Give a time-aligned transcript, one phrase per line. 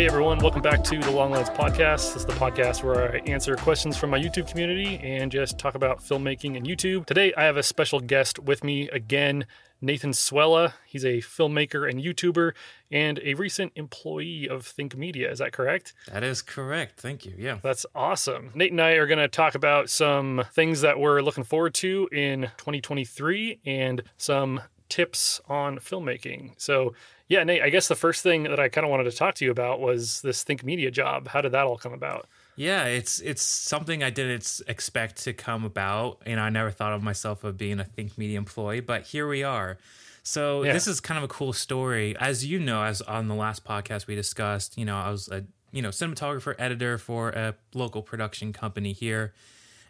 [0.00, 2.14] Hey everyone, welcome back to the Long Lens Podcast.
[2.14, 5.74] This is the podcast where I answer questions from my YouTube community and just talk
[5.74, 7.04] about filmmaking and YouTube.
[7.04, 9.44] Today I have a special guest with me again,
[9.82, 10.72] Nathan Swehla.
[10.86, 12.52] He's a filmmaker and YouTuber
[12.90, 15.30] and a recent employee of Think Media.
[15.30, 15.92] Is that correct?
[16.10, 16.98] That is correct.
[16.98, 17.34] Thank you.
[17.36, 17.58] Yeah.
[17.62, 18.52] That's awesome.
[18.54, 22.08] Nate and I are going to talk about some things that we're looking forward to
[22.10, 26.52] in 2023 and some tips on filmmaking.
[26.58, 26.94] So,
[27.28, 29.44] yeah, Nate, I guess the first thing that I kind of wanted to talk to
[29.44, 31.28] you about was this Think Media job.
[31.28, 32.26] How did that all come about?
[32.56, 37.02] Yeah, it's it's something I didn't expect to come about, and I never thought of
[37.02, 39.78] myself of being a Think Media employee, but here we are.
[40.22, 40.72] So yeah.
[40.72, 44.06] this is kind of a cool story, as you know, as on the last podcast
[44.06, 44.76] we discussed.
[44.76, 49.32] You know, I was a you know cinematographer, editor for a local production company here,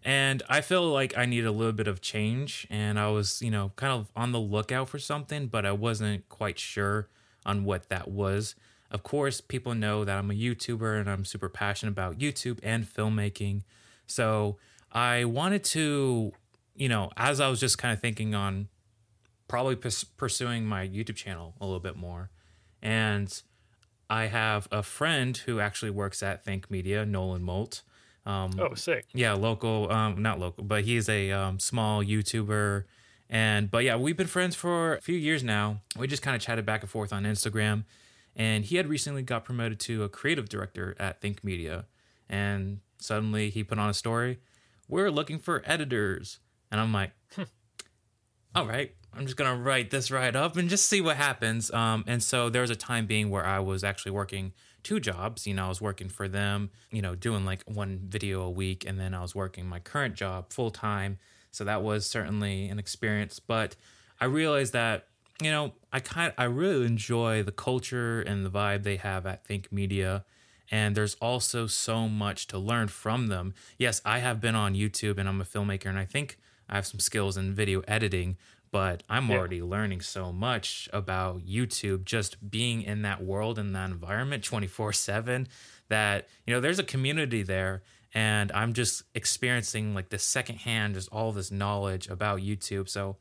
[0.05, 3.51] and I feel like I need a little bit of change, and I was you
[3.51, 7.09] know kind of on the lookout for something, but I wasn't quite sure
[7.45, 8.55] on what that was.
[8.91, 12.85] Of course, people know that I'm a YouTuber and I'm super passionate about YouTube and
[12.85, 13.63] filmmaking.
[14.07, 14.59] So
[14.91, 16.33] I wanted to,
[16.75, 18.69] you know, as I was just kind of thinking on
[19.47, 22.31] probably pursuing my YouTube channel a little bit more.
[22.83, 23.43] And
[24.09, 27.83] I have a friend who actually works at Think Media, Nolan Molt.
[28.27, 29.07] Um, oh, sick.
[29.15, 32.85] Yeah, local, um, not local, but he's a um, small YouTuber
[33.31, 35.81] and but yeah, we've been friends for a few years now.
[35.97, 37.85] We just kind of chatted back and forth on Instagram.
[38.35, 41.87] And he had recently got promoted to a creative director at Think Media.
[42.29, 44.41] And suddenly he put on a story,
[44.89, 46.41] We're looking for editors.
[46.73, 47.43] And I'm like, hmm,
[48.55, 51.71] all right, I'm just gonna write this right up and just see what happens.
[51.71, 55.47] Um, and so there was a time being where I was actually working two jobs.
[55.47, 58.85] You know, I was working for them, you know, doing like one video a week,
[58.87, 61.19] and then I was working my current job full time
[61.51, 63.41] so that was certainly an experience.
[63.41, 63.77] But
[64.21, 65.07] I realized that
[65.43, 69.45] you know I kind I really enjoy the culture and the vibe they have at
[69.45, 70.25] Think Media.
[70.73, 73.55] And there's also so much to learn from them.
[73.77, 76.39] Yes, I have been on YouTube and I'm a filmmaker, and I think
[76.69, 78.37] I have some skills in video editing,
[78.73, 79.37] but I'm yeah.
[79.37, 84.93] already learning so much about YouTube just being in that world and that environment 24
[84.93, 85.49] 7
[85.89, 87.83] that, you know, there's a community there
[88.15, 92.89] and I'm just experiencing like the secondhand, just all this knowledge about YouTube.
[92.89, 93.17] So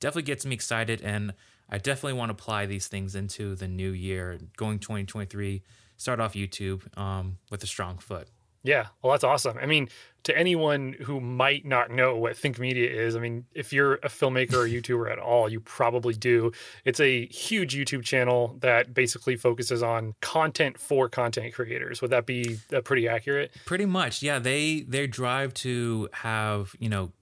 [0.00, 1.32] definitely gets me excited, and
[1.70, 5.62] I definitely want to apply these things into the new year, going 2023.
[5.96, 8.28] Start off YouTube um, with a strong foot.
[8.64, 9.58] Yeah, well, that's awesome.
[9.58, 9.90] I mean,
[10.24, 14.08] to anyone who might not know what Think Media is, I mean, if you're a
[14.08, 16.50] filmmaker or YouTuber at all, you probably do.
[16.86, 22.00] It's a huge YouTube channel that basically focuses on content for content creators.
[22.00, 23.54] Would that be uh, pretty accurate?
[23.66, 24.38] Pretty much, yeah.
[24.38, 27.12] They they drive to have you know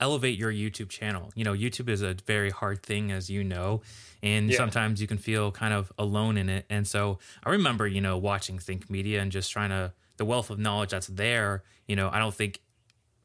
[0.00, 1.30] elevate your YouTube channel.
[1.36, 3.82] You know, YouTube is a very hard thing, as you know,
[4.20, 4.56] and yeah.
[4.56, 6.66] sometimes you can feel kind of alone in it.
[6.68, 10.50] And so I remember, you know, watching Think Media and just trying to the wealth
[10.50, 12.60] of knowledge that's there, you know, I don't think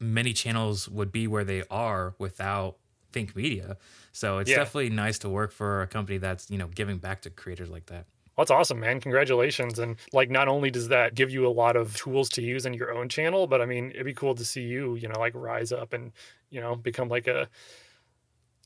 [0.00, 2.78] many channels would be where they are without
[3.12, 3.76] Think Media.
[4.12, 4.56] So it's yeah.
[4.56, 7.84] definitely nice to work for a company that's, you know, giving back to creators like
[7.86, 8.06] that.
[8.38, 9.02] That's awesome, man.
[9.02, 9.78] Congratulations.
[9.78, 12.72] And like, not only does that give you a lot of tools to use in
[12.72, 15.34] your own channel, but I mean, it'd be cool to see you, you know, like
[15.34, 16.12] rise up and,
[16.48, 17.46] you know, become like a,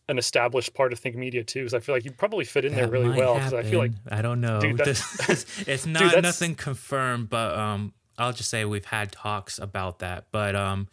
[0.08, 1.62] an established part of Think Media too.
[1.62, 3.34] Because I feel like you'd probably fit in that there really well.
[3.34, 4.60] Because I feel like I don't know.
[4.60, 10.00] Dude, it's not dude, nothing confirmed, but um, I'll just say we've had talks about
[10.00, 10.26] that.
[10.30, 10.88] But um,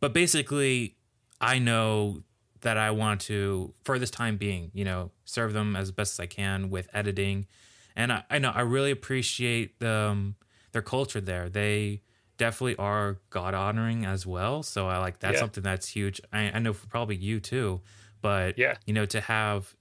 [0.00, 0.96] but basically,
[1.40, 2.22] I know
[2.62, 6.20] that I want to, for this time being, you know, serve them as best as
[6.20, 7.46] I can with editing,
[7.94, 10.36] and I, I know I really appreciate the, um,
[10.72, 11.48] their culture there.
[11.48, 12.02] They
[12.38, 14.62] definitely are God honoring as well.
[14.62, 15.40] So I like that's yeah.
[15.40, 16.20] something that's huge.
[16.32, 17.82] I, I know for probably you too,
[18.22, 19.74] but yeah, you know, to have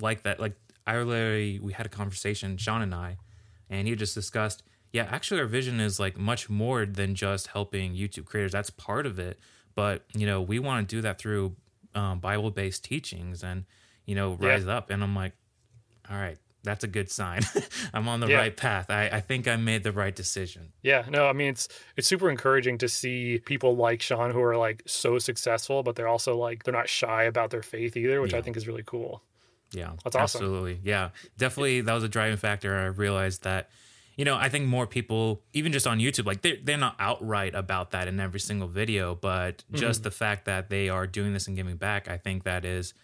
[0.00, 0.54] like that, like
[0.86, 3.18] I literally we had a conversation, Sean and I,
[3.68, 4.62] and he just discussed
[4.92, 8.52] yeah, actually, our vision is like much more than just helping YouTube creators.
[8.52, 9.38] That's part of it.
[9.74, 11.54] But, you know, we want to do that through
[11.94, 13.64] um, Bible based teachings and,
[14.06, 14.76] you know, rise yeah.
[14.76, 14.90] up.
[14.90, 15.34] And I'm like,
[16.10, 17.42] all right, that's a good sign.
[17.94, 18.38] I'm on the yeah.
[18.38, 18.90] right path.
[18.90, 20.72] I, I think I made the right decision.
[20.82, 24.56] Yeah, no, I mean it's it's super encouraging to see people like Sean who are
[24.56, 28.32] like so successful, but they're also like they're not shy about their faith either, which
[28.32, 28.38] yeah.
[28.38, 29.22] I think is really cool.
[29.72, 30.42] Yeah, that's awesome.
[30.42, 31.82] Absolutely, yeah, definitely.
[31.82, 32.76] That was a driving factor.
[32.76, 33.70] I realized that
[34.18, 37.54] you know, I think more people, even just on YouTube, like they're, they're not outright
[37.54, 39.76] about that in every single video, but mm-hmm.
[39.76, 42.94] just the fact that they are doing this and giving back, I think that is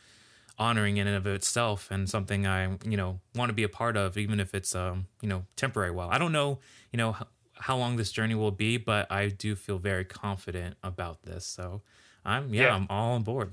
[0.59, 3.97] honoring in and of itself and something I, you know, want to be a part
[3.97, 6.59] of, even if it's, um, you know, temporary Well, I don't know,
[6.93, 10.77] you know, h- how long this journey will be, but I do feel very confident
[10.83, 11.47] about this.
[11.47, 11.83] So
[12.25, 12.75] I'm, yeah, yeah.
[12.75, 13.53] I'm all on board.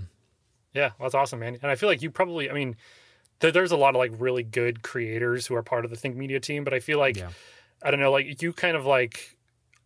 [0.74, 1.60] Yeah, well, that's awesome, man.
[1.62, 2.75] And I feel like you probably, I mean,
[3.41, 6.39] there's a lot of like really good creators who are part of the Think Media
[6.39, 7.29] team, but I feel like yeah.
[7.83, 9.38] I don't know, like you kind of like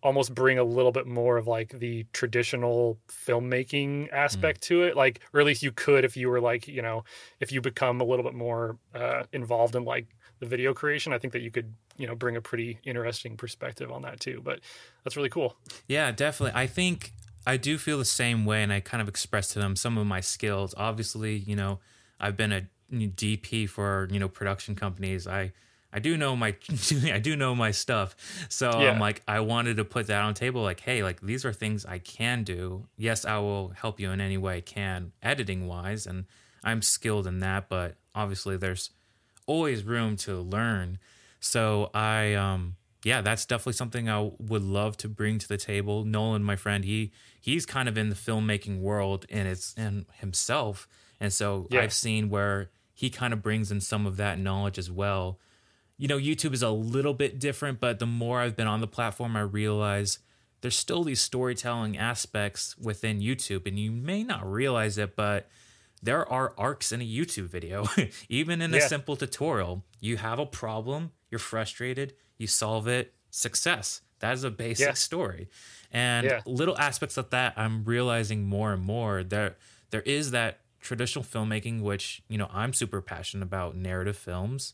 [0.05, 4.67] almost bring a little bit more of like the traditional filmmaking aspect mm.
[4.67, 7.03] to it like or at least you could if you were like you know
[7.39, 10.05] if you become a little bit more uh, involved in like
[10.39, 13.91] the video creation i think that you could you know bring a pretty interesting perspective
[13.91, 14.59] on that too but
[15.03, 15.57] that's really cool
[15.87, 17.11] yeah definitely i think
[17.47, 20.05] i do feel the same way and i kind of express to them some of
[20.05, 21.79] my skills obviously you know
[22.19, 22.61] i've been a
[22.91, 25.51] dp for you know production companies i
[25.95, 26.53] I do know my
[27.05, 28.17] I do know my stuff.
[28.49, 28.91] So yeah.
[28.91, 31.85] I'm like I wanted to put that on table like hey, like these are things
[31.85, 32.85] I can do.
[32.97, 36.25] Yes, I will help you in any way I can editing wise and
[36.65, 38.89] I'm skilled in that, but obviously there's
[39.45, 40.99] always room to learn.
[41.39, 46.03] So I um yeah, that's definitely something I would love to bring to the table.
[46.03, 50.89] Nolan, my friend, he he's kind of in the filmmaking world and it's in himself.
[51.19, 51.81] And so yeah.
[51.81, 55.39] I've seen where he kind of brings in some of that knowledge as well
[55.97, 58.87] you know, YouTube is a little bit different, but the more I've been on the
[58.87, 60.19] platform, I realize
[60.61, 65.47] there's still these storytelling aspects within YouTube, and you may not realize it, but
[66.01, 67.85] there are arcs in a YouTube video,
[68.29, 69.85] even in a simple tutorial.
[70.01, 74.01] You have a problem, you're frustrated, you solve it, success.
[74.19, 74.93] That is a basic yeah.
[74.93, 75.49] story.
[75.91, 76.41] And yeah.
[76.45, 79.55] little aspects of that I'm realizing more and more there
[79.91, 84.73] there is that traditional filmmaking which, you know, I'm super passionate about narrative films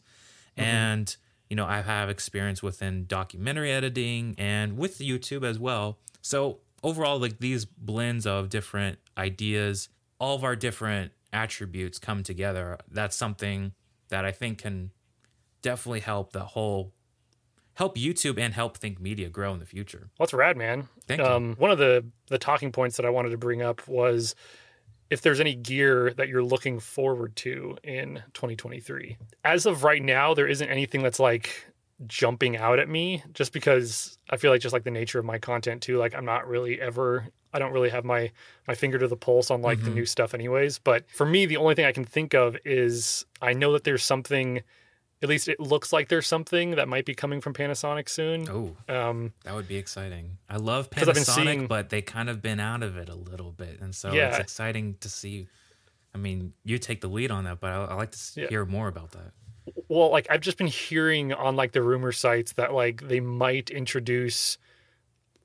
[0.57, 0.69] Mm-hmm.
[0.69, 1.17] And,
[1.49, 5.99] you know, I have experience within documentary editing and with YouTube as well.
[6.21, 12.77] So overall, like these blends of different ideas, all of our different attributes come together.
[12.89, 13.73] That's something
[14.09, 14.91] that I think can
[15.61, 16.93] definitely help the whole
[17.75, 20.09] help YouTube and help Think Media grow in the future.
[20.19, 20.89] Well, that's rad, man.
[21.07, 21.55] Thank um, you.
[21.55, 24.35] One of the the talking points that I wanted to bring up was
[25.11, 29.17] if there's any gear that you're looking forward to in 2023.
[29.43, 31.65] As of right now, there isn't anything that's like
[32.07, 35.37] jumping out at me just because I feel like just like the nature of my
[35.37, 38.31] content too like I'm not really ever I don't really have my
[38.67, 39.89] my finger to the pulse on like mm-hmm.
[39.89, 43.23] the new stuff anyways but for me the only thing I can think of is
[43.39, 44.63] I know that there's something
[45.21, 48.47] at least it looks like there's something that might be coming from Panasonic soon.
[48.49, 50.37] Oh, um, that would be exciting.
[50.49, 53.79] I love Panasonic, seeing, but they kind of been out of it a little bit,
[53.81, 54.29] and so yeah.
[54.29, 55.47] it's exciting to see.
[56.13, 58.47] I mean, you take the lead on that, but I, I like to yeah.
[58.49, 59.31] hear more about that.
[59.87, 63.69] Well, like I've just been hearing on like the rumor sites that like they might
[63.69, 64.57] introduce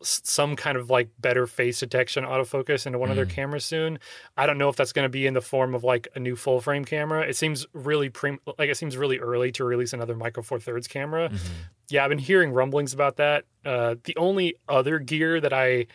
[0.03, 3.13] some kind of like better face detection autofocus into one mm.
[3.13, 3.31] of their mm.
[3.31, 3.99] cameras soon.
[4.37, 6.37] I don't know if that's going to be in the form of like a new
[6.37, 7.27] full frame camera.
[7.27, 10.89] It seems really pre like it seems really early to release another micro four thirds
[10.89, 11.29] camera.
[11.29, 11.53] Mm-hmm.
[11.89, 13.45] Yeah, I've been hearing rumblings about that.
[13.65, 15.87] Uh, the only other gear that I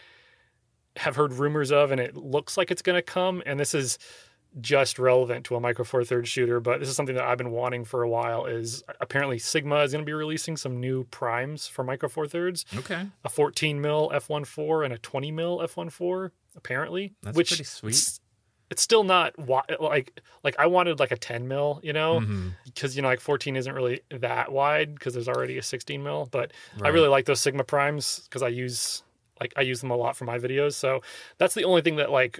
[0.98, 3.98] have heard rumors of, and it looks like it's going to come, and this is
[4.60, 7.52] just relevant to a micro four thirds shooter, but this is something that I've been
[7.52, 8.46] wanting for a while.
[8.46, 12.66] Is apparently Sigma is going to be releasing some new primes for micro four thirds.
[12.76, 17.92] Okay, a 14 mil f1.4 and a 20 mil f1.4 apparently, That's which pretty sweet.
[17.92, 18.20] It's,
[18.70, 19.34] it's still not
[19.82, 22.50] like like I wanted like a 10 mil, you know, mm-hmm.
[22.66, 26.30] because you know like 14 isn't really that wide because there's already a 16 mil.
[26.32, 26.88] But right.
[26.88, 29.04] I really like those Sigma primes because I use
[29.42, 30.74] like I use them a lot for my videos.
[30.74, 31.02] So
[31.38, 32.40] that's the only thing that like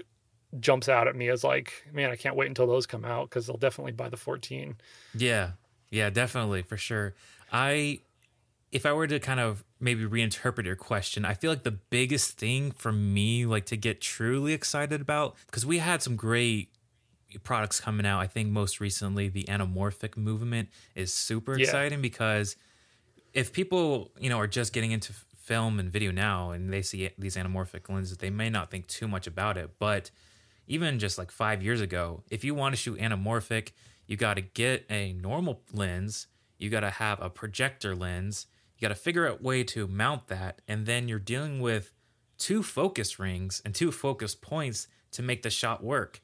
[0.60, 3.46] jumps out at me as like, man, I can't wait until those come out because
[3.46, 4.76] they'll definitely buy the 14.
[5.16, 5.52] Yeah,
[5.90, 7.14] yeah, definitely for sure.
[7.52, 8.00] I,
[8.70, 12.38] if I were to kind of maybe reinterpret your question, I feel like the biggest
[12.38, 16.70] thing for me, like to get truly excited about, because we had some great
[17.42, 18.20] products coming out.
[18.20, 21.64] I think most recently the anamorphic movement is super yeah.
[21.64, 22.56] exciting because
[23.32, 27.10] if people, you know, are just getting into film and video now and they see
[27.18, 30.10] these anamorphic lenses, they may not think too much about it, but
[30.66, 33.72] even just like five years ago, if you want to shoot anamorphic,
[34.06, 36.26] you got to get a normal lens,
[36.58, 39.86] you got to have a projector lens, you got to figure out a way to
[39.86, 41.92] mount that, and then you're dealing with
[42.38, 46.20] two focus rings and two focus points to make the shot work.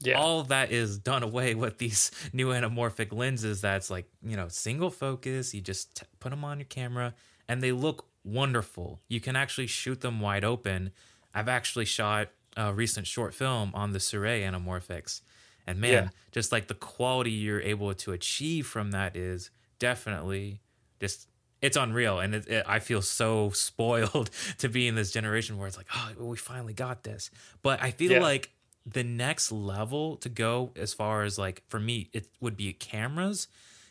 [0.00, 0.18] Yeah.
[0.18, 4.90] All that is done away with these new anamorphic lenses that's like, you know, single
[4.90, 5.54] focus.
[5.54, 7.14] You just t- put them on your camera
[7.48, 9.00] and they look wonderful.
[9.08, 10.90] You can actually shoot them wide open.
[11.32, 15.20] I've actually shot a recent short film on the Sirui anamorphics.
[15.66, 16.08] And man, yeah.
[16.32, 20.60] just like the quality you're able to achieve from that is definitely
[21.00, 21.28] just
[21.60, 25.66] it's unreal and it, it, i feel so spoiled to be in this generation where
[25.66, 27.30] it's like oh we finally got this
[27.62, 28.20] but i feel yeah.
[28.20, 28.50] like
[28.86, 33.48] the next level to go as far as like for me it would be cameras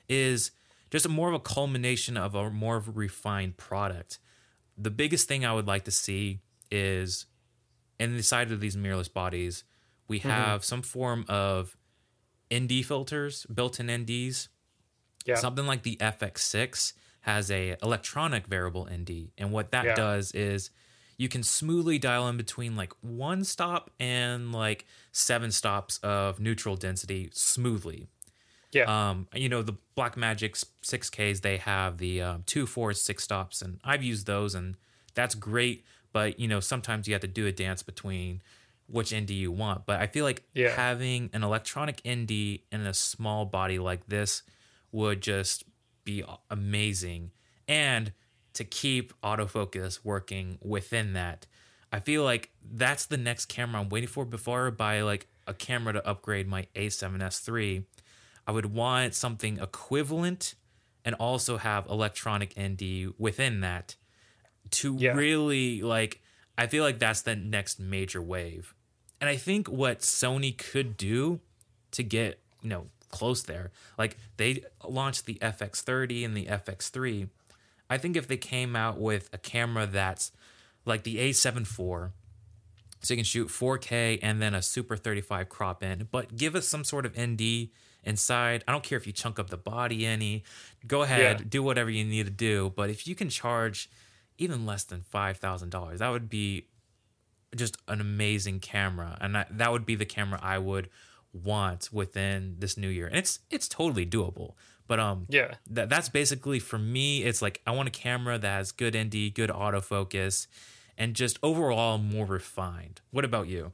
[0.08, 0.51] is
[0.91, 4.20] just a more of a culmination of a more of a refined product
[4.77, 6.39] the biggest thing i would like to see
[6.70, 7.25] is
[8.04, 9.64] inside of these mirrorless bodies,
[10.08, 10.30] we mm-hmm.
[10.30, 10.66] have mm-hmm.
[10.66, 11.78] some form of
[12.54, 14.48] ND filters, built-in NDs.
[15.26, 15.36] Yeah.
[15.36, 19.96] Something like the FX6 has a electronic variable ND, and what that Yeah.
[19.96, 20.70] does is
[21.18, 26.76] you can smoothly dial in between like one stop and like seven stops of neutral
[26.76, 28.08] density smoothly.
[28.74, 29.10] Yeah.
[29.10, 33.62] Um, you know the Black Blackmagic 6Ks they have the um, two, four, six stops,
[33.62, 34.76] and I've used those, and
[35.14, 35.86] that's great.
[36.13, 38.41] But you know sometimes you have to do a dance between
[38.88, 39.86] which ND you want.
[39.86, 40.70] But I feel like Yeah.
[40.75, 42.32] having an electronic ND
[42.72, 44.43] in a small body like this
[44.91, 45.63] would just
[46.05, 47.32] be amazing,
[47.67, 48.13] and
[48.53, 51.48] to keep autofocus working within that.
[51.91, 55.53] I feel like that's the next camera I'm waiting for before I buy like a
[55.53, 57.86] camera to upgrade my A7S III.
[58.46, 60.55] I would want something equivalent
[61.05, 63.96] and also have electronic ND within that
[64.74, 65.13] to Yeah.
[65.13, 66.22] really like
[66.58, 68.75] I feel like that's the next major wave.
[69.20, 71.39] And I think what Sony could do
[71.92, 77.30] to get, you know, close there, like they launched the FX30 and the FX3.
[77.89, 80.32] I think if they came out with a camera that's
[80.86, 82.12] like the A7 IV,
[83.01, 86.68] so you can shoot 4K and then a Super 35 crop in, but give us
[86.68, 87.70] some sort of ND
[88.03, 88.63] inside.
[88.68, 90.44] I don't care if you chunk up the body any.
[90.86, 91.46] Go ahead, Yeah.
[91.50, 92.72] do whatever you need to do.
[92.75, 93.89] But if you can charge
[94.44, 96.68] even less than five thousand dollars, that would be
[97.56, 100.90] just an amazing camera, and that, that would be the camera I would
[101.34, 103.08] want within this new year.
[103.08, 104.54] And it's it's totally doable.
[104.88, 105.56] But um, Yeah.
[105.70, 107.24] that that's basically for me.
[107.24, 110.48] It's like I want a camera that has good ND, good autofocus,
[110.98, 113.02] and just overall more refined.
[113.12, 113.72] What about you?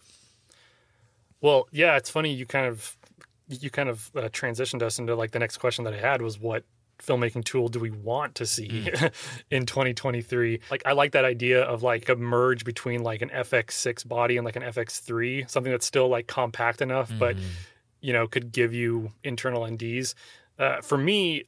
[1.41, 2.97] Well, yeah, it's funny you kind of
[3.47, 6.39] you kind of uh, transitioned us into like the next question that I had was
[6.39, 6.63] what
[7.03, 8.89] filmmaking tool do we want to see
[9.51, 10.59] in 2023?
[10.71, 14.45] Like I like that idea of like a merge between like an FX6 body and
[14.45, 17.35] like an FX3, something that's still like compact enough but
[18.01, 20.13] you know could give you internal NDs.
[20.57, 21.43] Uh, for me,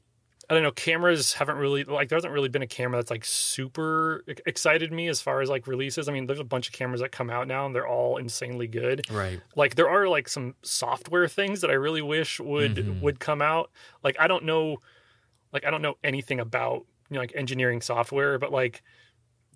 [0.50, 0.72] I don't know.
[0.72, 5.08] Cameras haven't really like there hasn't really been a camera that's like super excited me
[5.08, 6.10] as far as like releases.
[6.10, 8.68] I mean, there's a bunch of cameras that come out now and they're all insanely
[8.68, 9.40] good Right.
[9.56, 13.00] like there are like some software things that I really wish would Mhm.
[13.02, 13.72] would come out.
[14.04, 14.82] Like I don't know
[15.54, 18.82] like I don't know anything about you know like engineering software, but like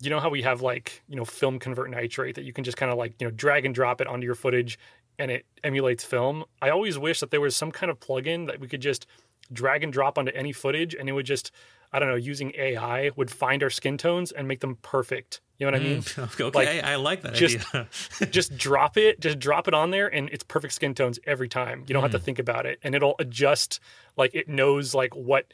[0.00, 2.92] you know how we have like, you know, FilmConvert nitrate that you can just kind
[2.92, 4.78] of like, you know, drag and drop it onto your footage
[5.18, 6.44] and it emulates film.
[6.60, 9.06] I always wish that there was some kind of plugin that we could just
[9.50, 11.50] drag and drop onto any footage and it would just
[11.92, 15.40] I don't know, using AI would find our skin tones and make them perfect.
[15.56, 16.02] You know what I mean?
[16.02, 17.88] Mm, okay, Like, I like that just- idea.
[18.30, 21.84] just drop it, just drop it on there, and it's perfect skin tones every time.
[21.86, 23.80] You don't have to think about it, and it'll adjust.
[24.16, 25.46] Like it knows like what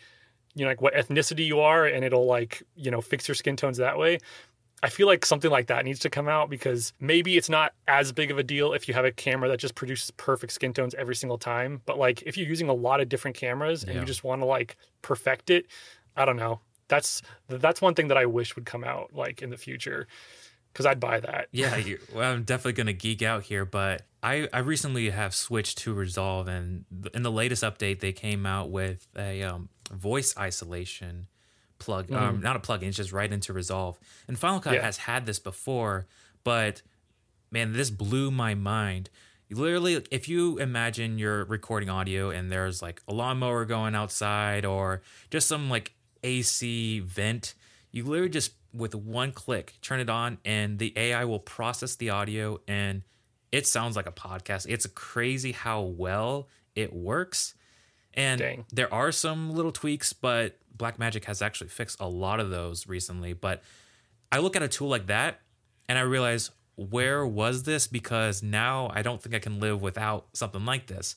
[0.54, 3.56] you know, like what ethnicity you are, and it'll like you know fix your skin
[3.56, 4.18] tones that way.
[4.85, 8.11] I feel like something like that needs to come out because maybe it's not as
[8.11, 10.92] big of a deal if you have a camera that just produces perfect skin tones
[10.97, 11.80] every single time.
[11.87, 14.00] But like if you're using a lot of different cameras and Yeah.
[14.00, 15.66] you just want to like perfect it,
[16.16, 16.59] I don't know.
[16.88, 20.09] That's that's one thing that I wish would come out like in the future
[20.73, 21.49] because I'd buy that.
[21.52, 25.79] Yeah, you well, I'm definitely gonna geek out here, but I I recently have switched
[25.79, 31.26] to Resolve, and in the latest update, they came out with a um, voice isolation
[31.79, 33.99] plug, um, not a plugin, it's just right into Resolve.
[34.29, 34.83] And Final Cut Yeah.
[34.83, 36.07] has had this before,
[36.45, 36.81] but
[37.50, 39.11] man, this blew my mind.
[39.50, 45.02] Literally, if you imagine you're recording audio and there's like a lawnmower going outside or
[45.29, 47.55] just some like AC vent,
[47.91, 52.11] you literally just with one click turn it on and the AI will process the
[52.11, 53.02] audio and
[53.50, 54.67] it sounds like a podcast.
[54.69, 57.55] It's crazy how well it works.
[58.14, 58.64] And Dang.
[58.73, 63.35] there are some little tweaks, but Blackmagic has actually fixed a lot of those recently.
[63.35, 63.62] But
[64.31, 65.41] I look at a tool like that
[65.88, 67.87] and I realize where was this?
[67.87, 71.17] Because now I don't think I can live without something like this.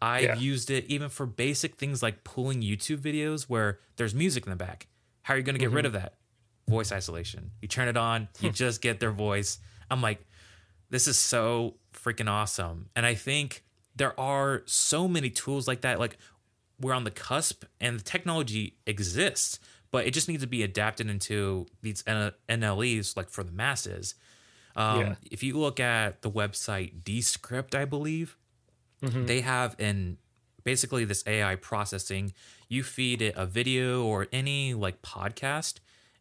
[0.00, 0.36] I've Yeah.
[0.36, 4.56] used it even for basic things like pulling YouTube videos where there's music in the
[4.56, 4.86] back.
[5.22, 5.96] How are you going to get rid mm-hmm.
[5.96, 6.14] of that?
[6.68, 7.50] Voice isolation.
[7.60, 9.58] You turn it on, you just get their voice.
[9.90, 10.24] I'm like,
[10.90, 12.88] this is so freaking awesome.
[12.96, 13.64] And I think
[13.96, 15.98] there are so many tools like that.
[15.98, 16.16] Like
[16.80, 19.58] we're on the cusp and the technology exists,
[19.90, 24.14] but it just needs to be adapted into these NLEs like for the masses.
[24.76, 25.14] Um, Yeah.
[25.30, 28.36] If you look at the website Descript, I believe,
[29.00, 30.16] they have an
[30.64, 32.32] basically this AI processing.
[32.68, 35.74] You feed it a video or any like podcast,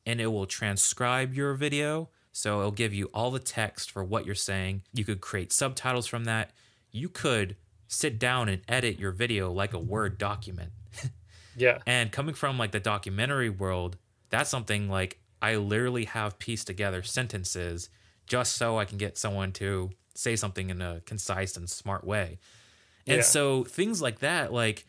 [0.06, 2.10] and it will transcribe your video.
[2.32, 4.82] So it'll give you all the text for what you're saying.
[4.94, 6.52] You could create subtitles from that.
[6.92, 7.56] You could
[7.88, 10.72] sit down and edit your video like a Word document.
[11.56, 11.78] Yeah.
[11.86, 13.98] And coming from like the documentary world,
[14.32, 17.90] that's something like I literally have pieced together sentences
[18.26, 22.40] just so I can get someone to say something in a concise and smart way.
[23.06, 23.22] And Yeah.
[23.24, 24.86] so things like that, like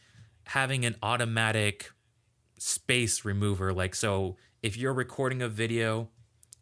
[0.47, 1.91] having an automatic
[2.59, 3.73] space remover.
[3.75, 6.09] Like, so if you're recording a video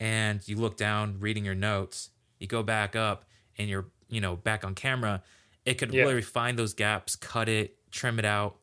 [0.00, 3.25] and you look down reading your notes, you go back up
[3.56, 5.23] and you're, you know, back on camera,
[5.64, 6.02] it could Yeah.
[6.04, 8.59] literally find those gaps, cut it, trim it out.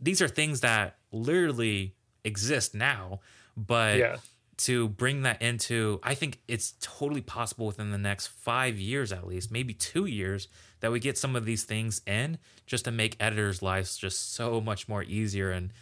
[0.00, 3.20] These are things that literally exist now,
[3.56, 4.16] but Yeah.
[4.56, 9.24] to bring that into i think it's totally possible within the next five years at
[9.24, 10.48] least maybe two years
[10.80, 14.60] that we get some of these things in just to make editors lives just so
[14.60, 15.72] much more easier and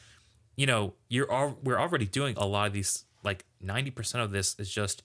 [0.57, 4.55] you know you're all we're already doing a lot of these like 90% of this
[4.59, 5.03] is just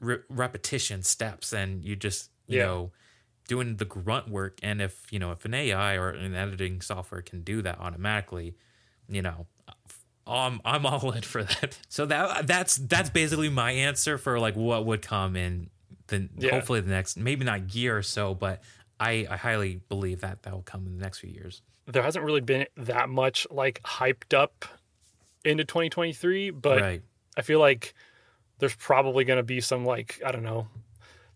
[0.00, 2.64] re- repetition steps and you just you Yeah.
[2.66, 2.92] know
[3.48, 7.20] doing the grunt work and if you know if an ai or an editing software
[7.22, 8.54] can do that automatically
[9.08, 9.46] you know
[10.26, 11.76] um, I'm all in for that.
[11.90, 15.68] So that that's that's basically my answer for like what would come in
[16.06, 16.52] the Yeah.
[16.52, 18.62] hopefully the next maybe not year or so, but
[18.98, 21.60] I, I highly believe that that will come in the next few years.
[21.86, 24.64] There hasn't really been that much like hyped up
[25.44, 27.02] into 2023, but right.
[27.36, 27.94] I feel like
[28.58, 30.66] there's probably going to be some like I don't know.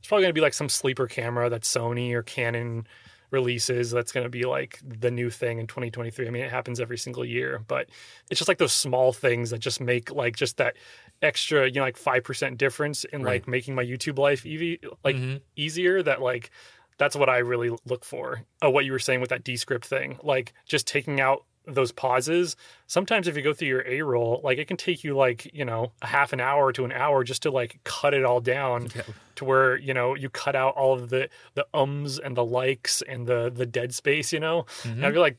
[0.00, 2.86] There's probably going to be like some sleeper camera that Sony or Canon
[3.30, 6.26] releases that's going to be like the new thing in 2023.
[6.26, 7.90] I mean, it happens every single year, but
[8.30, 10.76] it's just like those small things that just make like just that
[11.20, 13.42] extra, you know, like 5% difference in Right.
[13.42, 15.42] like making my YouTube life easy, like Mhm.
[15.56, 16.50] easier that like
[16.98, 18.42] that's what I really look for.
[18.62, 22.56] Oh, what you were saying with that descript thing, like just taking out those pauses.
[22.86, 25.64] Sometimes if you go through your A roll, like it can take you like, you
[25.66, 28.88] know, a half an hour to an hour just to like cut it all down
[28.96, 29.02] Yeah.
[29.36, 33.02] to where, you know, you cut out all of the the ums and the likes
[33.02, 34.64] and the the dead space, you know?
[34.84, 35.12] And I Mhm.
[35.12, 35.36] feel like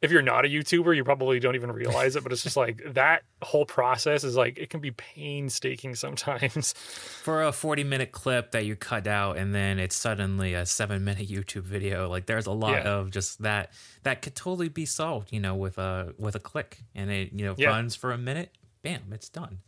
[0.00, 2.80] if you're not a YouTuber, you probably don't even realize it, but it's just like
[2.94, 6.72] that whole process is like it can be painstaking sometimes.
[7.22, 11.04] For a 40 minute clip that you cut out and then it's suddenly a seven
[11.04, 12.90] minute YouTube video, like there's a lot Yeah.
[12.92, 13.72] of just that
[14.04, 17.44] that could totally be solved, you know, with a with a click and it you
[17.44, 17.70] know Yeah.
[17.70, 19.58] runs for a minute, bam, it's done.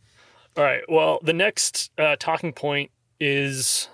[0.57, 0.81] All right.
[0.89, 3.87] Well, the next uh, talking point is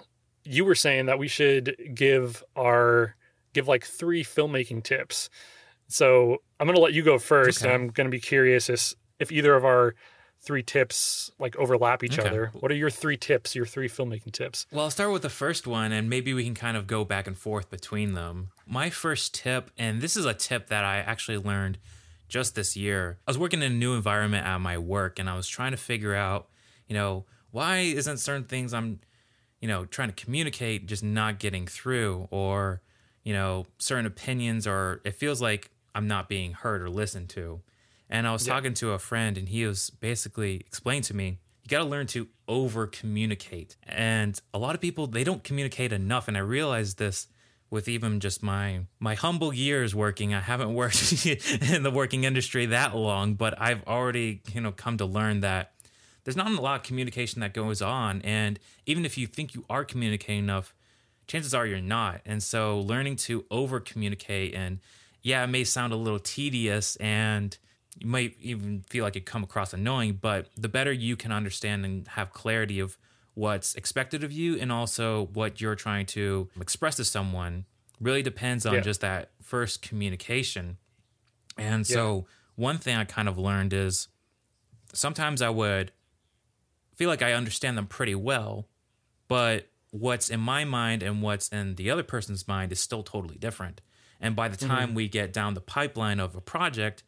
[0.43, 3.15] you were saying that we should give our
[3.53, 5.29] give like three filmmaking tips.
[5.88, 7.73] So I'm going to let you go first, Okay.
[7.73, 9.95] and I'm going to be curious as if either of our
[10.41, 12.28] three tips like overlap each Okay.
[12.28, 12.52] other.
[12.54, 13.56] What are your three tips?
[13.56, 14.67] Your three filmmaking tips?
[14.71, 17.26] Well, I'll start with the first one, and maybe we can kind of go back
[17.28, 18.50] and forth between them.
[18.65, 21.80] My first tip, and this is a tip that I actually learned
[22.28, 23.17] just this year.
[23.26, 25.78] I was working in a new environment at my work, and I was trying to
[25.78, 26.50] figure out,
[26.88, 29.00] you know, why isn't certain things I'm,
[29.62, 32.82] you know, trying to communicate just not getting through, or,
[33.23, 37.62] you know, certain opinions, or it feels like I'm not being heard or listened to.
[38.10, 38.53] And I was Yeah.
[38.53, 42.07] talking to a friend, and he was basically explained to me, you got to learn
[42.07, 43.75] to over communicate.
[43.83, 46.27] And a lot of people, they don't communicate enough.
[46.27, 47.27] And I realized this
[47.69, 50.33] with even just my my humble years working.
[50.33, 54.97] I haven't worked in the working industry that long, but I've already, you know, come
[54.99, 55.73] to learn that
[56.23, 58.21] there's not a lot of communication that goes on.
[58.21, 60.73] And even if you think you are communicating enough,
[61.25, 62.21] chances are you're not.
[62.25, 64.79] And so learning to over communicate and
[65.27, 67.57] yeah, it may sound a little tedious and
[67.99, 71.83] you might even feel like it come across annoying, but the better you can understand
[71.83, 72.97] and have clarity of
[73.33, 77.65] what's expected of you and also what you're trying to express to someone
[77.99, 78.79] really depends on Yeah.
[78.81, 80.77] just that first communication.
[81.57, 84.07] And so one thing I kind of learned is
[84.93, 85.91] sometimes I would
[86.95, 88.67] feel like I understand them pretty well,
[89.27, 93.37] but what's in my mind and what's in the other person's mind is still totally
[93.37, 93.81] different.
[94.19, 97.03] And by the time we get down the pipeline of a project,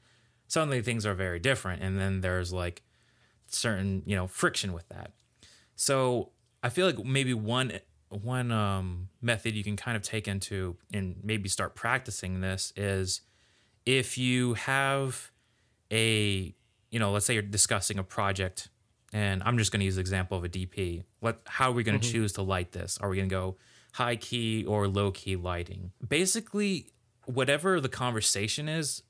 [0.47, 1.81] suddenly things are very different.
[1.81, 2.83] And then there's like
[3.47, 5.11] certain, you know, friction with that.
[5.75, 10.75] So I feel like maybe one one um, method you can kind of take into
[10.93, 13.21] and maybe start practicing this is
[13.85, 15.31] if you have
[15.91, 16.53] a
[16.89, 18.69] you know let's say you're discussing a project
[19.13, 21.83] and i'm just going to use the example of a dp what how are we
[21.83, 23.57] going to choose to light this are we going to go
[23.93, 26.91] high key or low key lighting basically
[27.29, 29.03] whatever the conversation is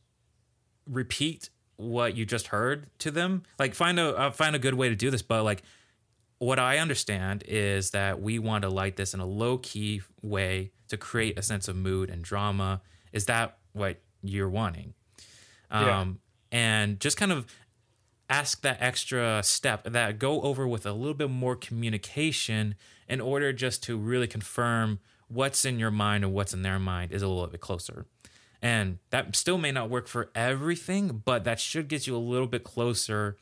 [0.86, 3.44] repeat what you just heard to them.
[3.58, 5.64] Like find a uh, find a good way to do this but like
[6.40, 10.72] what i understand is that we want to light this in a low key way
[10.90, 12.82] to create a sense of mood and drama.
[13.14, 14.94] Is that what you're wanting?
[15.72, 16.02] Yeah.
[16.02, 16.20] um,
[16.52, 17.46] and just kind of
[18.28, 22.76] ask that extra step that go over with a little bit more communication
[23.08, 27.12] in order just to really confirm what's in your mind and what's in their mind
[27.12, 28.06] is a little bit closer.
[28.62, 32.48] And that still may not work for everything but that should get you a little
[32.48, 33.38] bit closer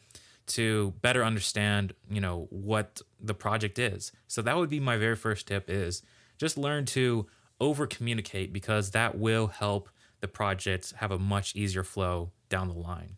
[0.47, 4.11] to better understand you know what the project is.
[4.27, 6.03] So that would be my very first tip is
[6.37, 7.27] just learn to
[7.59, 12.73] over communicate because that will help the project have a much easier flow down the
[12.75, 13.17] line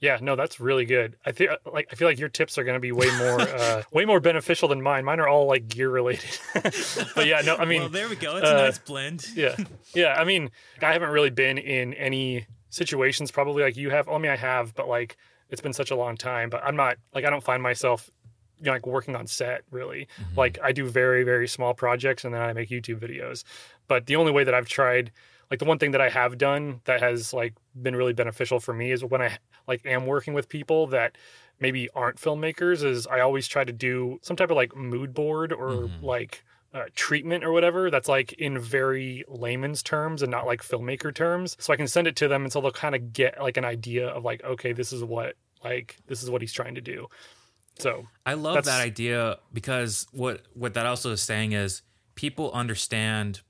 [0.00, 1.16] Yeah, no, that's really good.
[1.26, 3.82] I feel like I feel like your tips are going to be way more uh,
[3.92, 5.04] way more beneficial than mine.
[5.04, 6.38] Mine are all like gear related.
[6.54, 8.36] but yeah, no, I mean, well, there we go.
[8.36, 9.26] It's uh, a nice blend.
[9.34, 9.56] yeah,
[9.94, 10.14] yeah.
[10.14, 10.50] I mean,
[10.82, 14.08] I haven't really been in any situations probably like you have.
[14.08, 15.18] I mean, I have, but like
[15.50, 16.48] it's been such a long time.
[16.48, 18.10] But I'm not like I don't find myself
[18.58, 20.08] you know, like working on set really.
[20.18, 20.36] Mhm.
[20.36, 23.44] Like I do very very small projects and then I make YouTube videos.
[23.86, 25.12] But the only way that I've tried
[25.50, 28.72] like the one thing that I have done that has like been really beneficial for
[28.72, 31.16] me is when I like am working with people that
[31.58, 35.52] maybe aren't filmmakers is I always try to do some type of like mood board
[35.52, 36.02] or Mhm.
[36.02, 41.12] like uh, treatment or whatever that's like in very layman's terms and not like filmmaker
[41.12, 43.56] terms so I can send it to them and so they'll kind of get like
[43.56, 45.34] an idea of like okay this is what
[45.64, 47.08] like this is what he's trying to do
[47.80, 51.82] so I love that idea because what what that also is saying is
[52.14, 53.40] people understand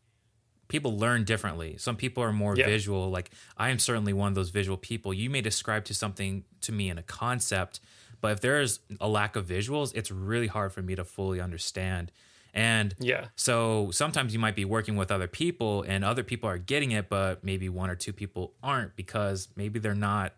[0.71, 1.77] people learn differently.
[1.77, 2.65] Some people are more Yeah.
[2.67, 3.11] visual.
[3.11, 5.13] Like I am certainly one of those visual people.
[5.13, 7.81] You may describe to something to me in a concept,
[8.23, 11.41] but if there is a lack of visuals, it's really hard for me to fully
[11.41, 12.11] understand.
[12.53, 16.59] And yeah so sometimes you might be working with other people and other people are
[16.59, 20.33] getting it, but maybe one or two people aren't because maybe they're not,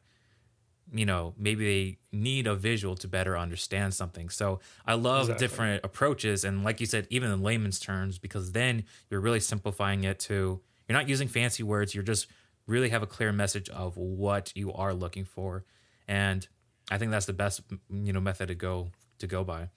[0.92, 4.28] you know, maybe they need a visual to better understand something.
[4.28, 5.46] So I love Exactly.
[5.46, 6.44] different approaches.
[6.44, 10.60] And like you said, even in layman's terms, because then you're really simplifying it to,
[10.88, 11.94] you're not using fancy words.
[11.94, 12.26] You're just
[12.66, 15.64] really have a clear message of what you are looking for.
[16.06, 16.46] And
[16.90, 19.70] I think that's the best, you know, method to go, to go by.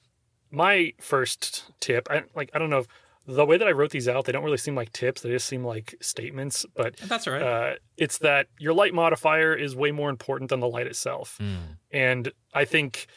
[0.52, 2.88] my first tip i like i don't know if
[3.28, 5.48] the way that i wrote these out they don't really seem like tips they just
[5.48, 7.42] seem like statements but That's all right.
[7.42, 11.78] uh, it's that your light modifier is way more important than the light itself Mm.
[11.92, 13.08] and i think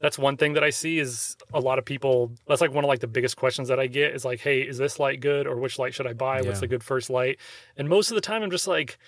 [0.00, 2.88] that's one thing that i see is a lot of people that's like one of
[2.88, 5.56] like the biggest questions that i get is like hey is this light good or
[5.56, 6.60] which light should i buy what's Yeah.
[6.60, 7.38] the good first light
[7.76, 8.98] and most of the time i'm just like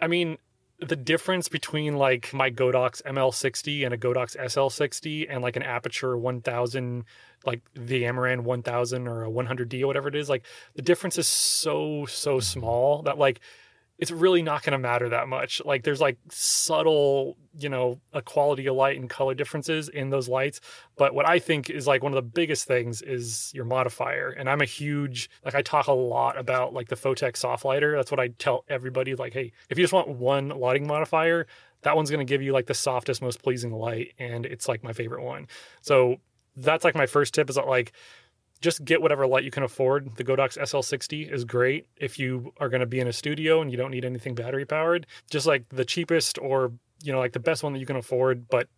[0.00, 0.38] i mean
[0.80, 6.18] the difference between like my Godox ML60 and a Godox SL60 and like an Aputure
[6.18, 7.04] 1000
[7.46, 11.28] like the Amaran 1000 or a 100D or whatever it is like the difference is
[11.28, 13.40] so so small that like
[13.98, 15.62] it's really not going to matter that much.
[15.64, 20.28] Like there's like subtle you know a quality of light and color differences in those
[20.28, 20.60] lights.
[20.96, 24.30] But what i think is like one of the biggest things is your modifier.
[24.30, 27.96] And i'm a huge like i talk a lot about like the Photek soft lighter.
[27.96, 31.46] That's what i tell everybody like hey if you just want one lighting modifier
[31.82, 34.82] that one's going to give you like the softest most pleasing light and it's like
[34.82, 35.46] my favorite one.
[35.82, 36.16] So
[36.56, 37.92] that's like my first tip is that like
[38.64, 40.16] just get whatever light you can afford.
[40.16, 43.70] The Godox SL60 is great if you are going to be in a studio and
[43.70, 45.06] you don't need anything battery powered.
[45.30, 46.72] Just like the cheapest or,
[47.02, 48.68] you know, like the best one that you can afford, but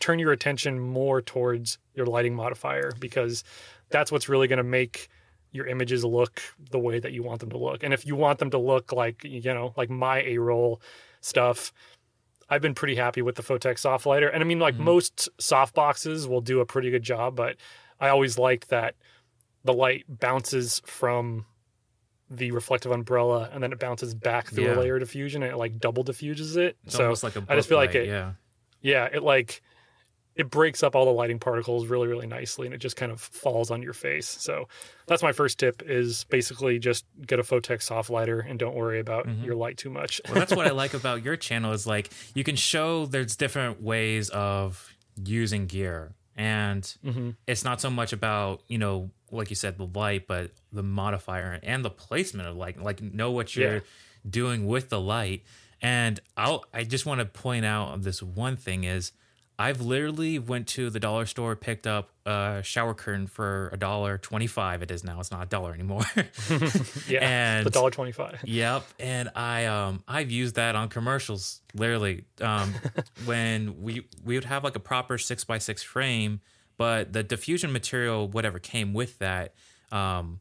[0.00, 3.44] turn your attention more towards your lighting modifier because
[3.90, 5.08] that's what's really going to make
[5.52, 7.82] your images look the way that you want them to look.
[7.82, 10.80] And if you want them to look like, you know, like my A-roll
[11.20, 11.74] stuff,
[12.48, 14.28] I've been pretty happy with the Photek soft lighter.
[14.28, 14.84] And I mean, like Mhm.
[14.84, 17.56] most soft boxes will do a pretty good job, but
[18.00, 18.94] I always liked that
[19.64, 21.44] the light bounces from
[22.30, 24.74] the reflective umbrella and then it bounces back through Yeah.
[24.74, 26.76] a layer of diffusion and it like double diffuses it.
[26.84, 28.32] It's so almost like a I just feel book like it- yeah.
[28.80, 29.62] yeah, it like
[30.36, 33.20] it breaks up all the lighting particles really, really nicely and it just kind of
[33.20, 34.28] falls on your face.
[34.28, 34.68] So
[35.08, 39.00] that's my first tip is basically just get a Photek soft lighter and don't worry
[39.00, 39.44] about Mhm.
[39.44, 40.20] your light too much.
[40.26, 43.82] well, that's what I like about your channel is like you can show there's different
[43.82, 49.56] ways of using gear, and hmm it's not so much about you know like you
[49.56, 52.80] said the light, but the modifier and the placement of light.
[52.82, 53.80] Like know what you're Yeah.
[54.28, 55.42] doing with the light.
[55.82, 59.12] And I'll I just want to point out this one thing is
[59.58, 64.16] I've literally went to the dollar store, picked up a shower curtain for a dollar
[64.16, 64.82] twenty five.
[64.82, 65.20] It is now.
[65.20, 66.02] It's not a dollar anymore.
[67.08, 67.20] yeah.
[67.20, 68.40] and the dollar twenty five.
[68.44, 72.24] Yep, and I um I've used that on commercials literally.
[72.40, 72.74] Um,
[73.26, 76.40] when we we would have like a proper six by six frame,
[76.80, 79.52] but the diffusion material, whatever came with that,
[79.92, 80.40] um,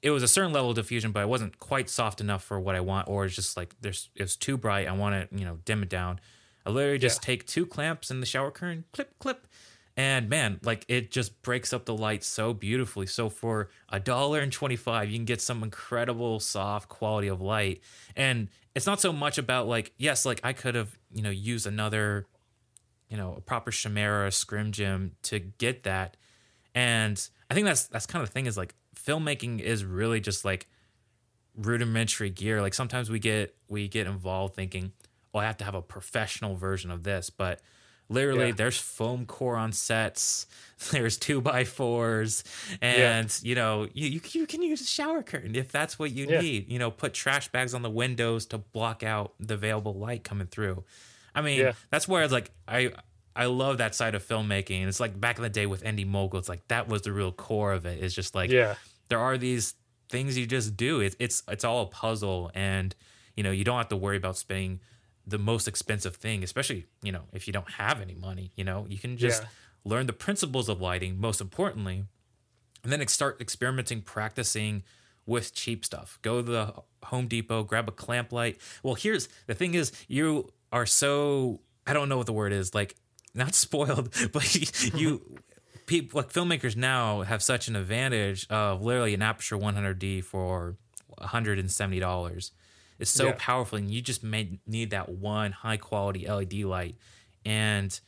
[0.00, 2.74] it was a certain level of diffusion, but it wasn't quite soft enough for what
[2.74, 4.88] I want, or it's just like there's it's too bright.
[4.88, 6.20] I want to you know dim it down.
[6.64, 7.26] I literally just Yeah.
[7.26, 9.46] take two clamps in the shower curtain, clip clip.
[9.94, 13.06] And man, like it just breaks up the light so beautifully.
[13.06, 17.42] So for a dollar and twenty five, you can get some incredible soft quality of
[17.42, 17.82] light.
[18.16, 21.66] And it's not so much about like, yes, like I could have, you know, used
[21.66, 22.26] another,
[23.08, 26.16] you know, a proper Chimera Scrim Jim to get that.
[26.74, 30.44] And I think that's that's kind of the thing is like filmmaking is really just
[30.44, 30.68] like
[31.56, 32.60] rudimentary gear.
[32.62, 34.92] Like sometimes we get we get involved thinking,
[35.34, 37.60] oh, I have to have a professional version of this, but
[38.08, 38.52] literally Yeah.
[38.52, 40.46] there's foam core on sets,
[40.90, 42.44] there's two by fours,
[42.80, 46.26] and you know you, you you can use a shower curtain if that's what you
[46.26, 46.38] Yeah.
[46.38, 46.70] need.
[46.70, 50.46] You know, put trash bags on the windows to block out the available light coming
[50.46, 50.84] through.
[51.38, 51.72] I mean, Yeah.
[51.90, 52.92] that's where it's like I
[53.36, 54.86] I love that side of filmmaking.
[54.88, 56.38] It's like back in the day with Andy Mogul.
[56.40, 58.02] It's like that was the real core of it.
[58.02, 58.74] It's just like Yeah.
[59.08, 59.74] there are these
[60.08, 61.00] things you just do.
[61.00, 62.94] It's it's it's all a puzzle, and
[63.36, 64.80] you know you don't have to worry about spending
[65.26, 68.50] the most expensive thing, especially you know if you don't have any money.
[68.56, 69.48] You know you can just Yeah.
[69.84, 71.20] learn the principles of lighting.
[71.20, 72.04] Most importantly,
[72.82, 74.82] and then start experimenting, practicing
[75.26, 76.18] with cheap stuff.
[76.22, 76.74] Go to the
[77.04, 78.58] Home Depot, grab a clamp light.
[78.82, 82.74] Well, here's the thing: is you are so I don't know what the word is
[82.74, 82.96] like
[83.34, 85.40] not spoiled, but you
[85.86, 90.76] people like filmmakers now have such an advantage of literally an Aputure 100D for
[91.18, 92.52] 170 dollars.
[92.98, 93.34] It's so Yeah.
[93.38, 96.96] powerful, and you just may need that one high quality LED light,
[97.44, 97.98] and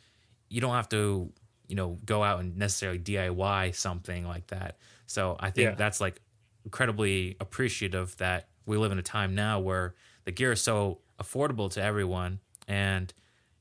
[0.48, 1.32] you don't have to
[1.68, 4.78] you know go out and necessarily DIY something like that.
[5.06, 5.74] So I think Yeah.
[5.76, 6.20] that's like
[6.64, 9.94] incredibly appreciative that we live in a time now where
[10.24, 13.12] the gear is so affordable to everyone and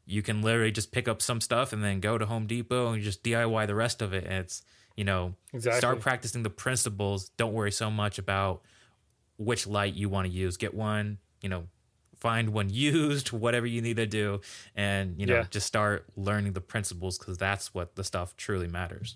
[0.05, 3.03] you can literally just pick up some stuff and then go to Home Depot and
[3.03, 4.23] just DIY the rest of it.
[4.23, 4.63] And it's,
[4.95, 5.79] you know, Exactly.
[5.79, 7.29] start practicing the principles.
[7.37, 8.61] Don't worry so much about
[9.37, 10.57] which light you want to use.
[10.57, 11.65] Get one, you know,
[12.17, 14.41] find one used, whatever you need to do,
[14.75, 15.45] and you know, Yeah.
[15.49, 19.15] just start learning the principles because that's what the stuff truly matters.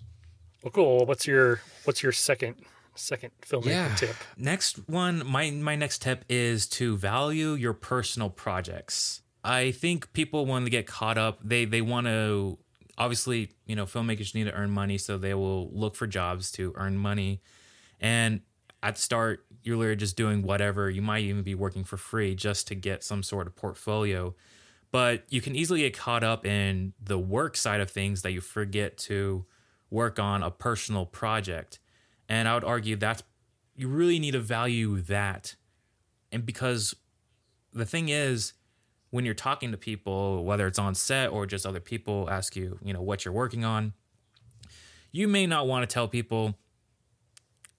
[0.62, 1.06] Well, cool.
[1.06, 2.54] What's your what's your second
[2.94, 4.16] second filmmaking tip?
[4.36, 9.20] Next one, my my next tip is to value your personal projects.
[9.44, 12.58] I think people when they get caught up, they they want to
[12.96, 16.72] obviously, you know, filmmakers need to earn money, so they will look for jobs to
[16.76, 17.42] earn money.
[18.00, 18.40] And
[18.82, 20.90] at start, you're literally just doing whatever.
[20.90, 24.34] You might even be working for free just to get some sort of portfolio.
[24.90, 28.40] But you can easily get caught up in the work side of things that you
[28.40, 29.44] forget to
[29.90, 31.80] work on a personal project.
[32.28, 33.22] And I would argue that's
[33.74, 35.56] you really need to value that.
[36.30, 36.94] And because
[37.72, 38.52] the thing is,
[39.14, 42.80] when you're talking to people, whether it's on set or just other people ask you,
[42.82, 43.92] you know, what you're working on,
[45.12, 46.58] you may not want to tell people,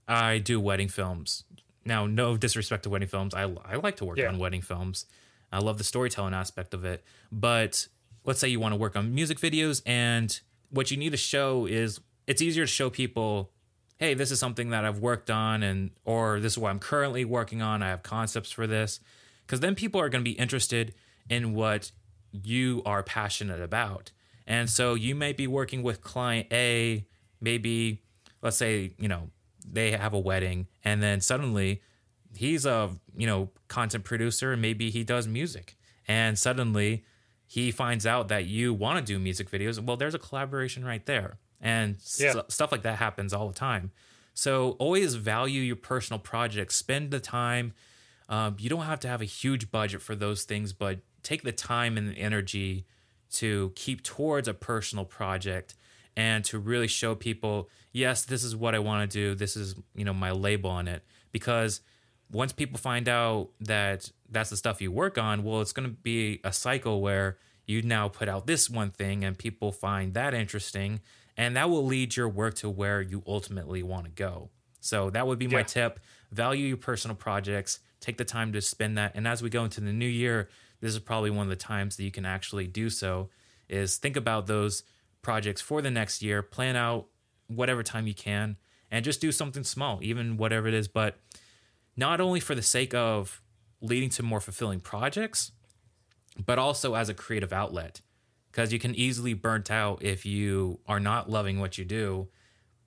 [0.07, 1.43] I do wedding films.
[1.83, 3.33] Now, no disrespect to wedding films.
[3.33, 4.29] I, I like to work Yeah.
[4.29, 5.07] on wedding films.
[5.51, 7.03] I love the storytelling aspect of it.
[7.33, 7.89] But
[8.23, 11.65] let's say you want to work on music videos, and what you need to show
[11.65, 13.51] is it's easier to show people,
[13.97, 17.25] hey, this is something that I've worked on, and or this is what I'm currently
[17.25, 17.83] working on.
[17.83, 19.01] I have concepts for this,
[19.45, 20.93] because then people are going to be interested
[21.29, 21.91] in what
[22.31, 24.11] you are passionate about.
[24.47, 27.05] And so you may be working with client A,
[27.41, 28.03] maybe
[28.41, 29.29] let's say, you know,
[29.67, 31.81] they have a wedding and then suddenly
[32.35, 35.75] he's a, you know, content producer and maybe he does music.
[36.07, 37.03] And suddenly
[37.47, 39.79] he finds out that you want to do music videos.
[39.79, 41.37] Well, there's a collaboration right there.
[41.61, 42.41] And Yeah.
[42.49, 43.91] stuff like that happens all the time.
[44.33, 46.75] So always value your personal projects.
[46.75, 47.73] Spend the time.
[48.27, 51.51] Um, you don't have to have a huge budget for those things, but take the
[51.51, 52.85] time and the energy
[53.33, 55.75] to keep towards a personal project
[56.15, 59.35] and to really show people, yes, this is what I want to do.
[59.35, 61.03] This is, you know, my label on it.
[61.31, 61.81] Because
[62.31, 65.95] once people find out that that's the stuff you work on, well, it's going to
[65.95, 70.33] be a cycle where you now put out this one thing and people find that
[70.33, 71.01] interesting.
[71.35, 74.49] And that will lead your work to where you ultimately want to go.
[74.79, 75.99] So that would be my tip.
[76.31, 77.79] Value your personal projects.
[77.99, 79.13] Take the time to spend that.
[79.15, 80.49] And as we go into the new year,
[80.81, 83.29] this is probably one of the times that you can actually do so
[83.69, 84.83] is think about those
[85.21, 87.07] projects for the next year, plan out
[87.47, 88.57] whatever time you can,
[88.91, 90.87] and just do something small, even whatever it is.
[90.87, 91.17] But
[91.97, 93.41] not only for the sake of
[93.81, 95.51] leading to more fulfilling projects,
[96.43, 98.01] but also as a creative outlet.
[98.51, 102.29] Because you can easily burnt out if you are not loving what you do.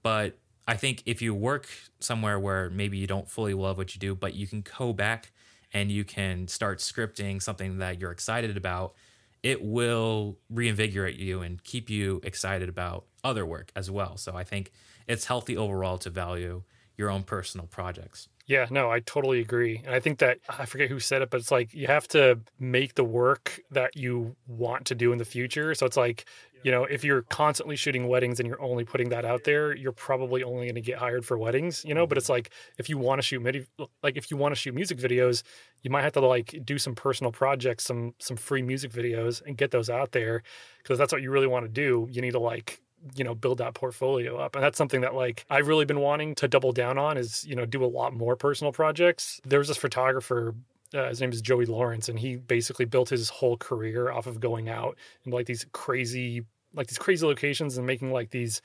[0.03, 0.39] But
[0.69, 1.67] I think if you work
[1.99, 5.33] somewhere where maybe you don't fully love what you do, but you can go back
[5.73, 8.95] and you can start scripting something that you're excited about,
[9.43, 14.19] it will reinvigorate you and keep you excited about other work as well.
[14.19, 14.71] So I think
[15.07, 16.63] it's healthy overall to value
[16.99, 18.29] your own personal projects.
[18.47, 19.83] Yeah, no, I totally agree.
[19.85, 22.41] And I think that I forget who said it, but it's like you have to
[22.59, 25.75] make the work that you want to do in the future.
[25.75, 26.25] So it's like,
[26.63, 29.93] you know, if you're constantly shooting weddings and you're only putting that out there, you're
[29.93, 32.19] probably only going to get hired for weddings, you know, but mm-hmm.
[32.19, 33.67] it's like if you want to shoot midi-
[34.03, 35.43] like if you want to shoot music videos,
[35.83, 39.57] you might have to like do some personal projects, some some free music videos and
[39.57, 40.43] get those out there
[40.83, 42.09] because that's what you really want to do.
[42.11, 42.81] You need to like
[43.15, 44.57] you know build that portfolio up.
[44.57, 47.55] And that's something that like i've really been wanting to double down on is you
[47.55, 49.41] know do a lot more personal projects.
[49.45, 50.55] There was this photographer
[50.95, 54.41] uh, his name is joey lawrence and he basically built his whole career off of
[54.41, 58.61] going out and like these crazy like these crazy locations and making like these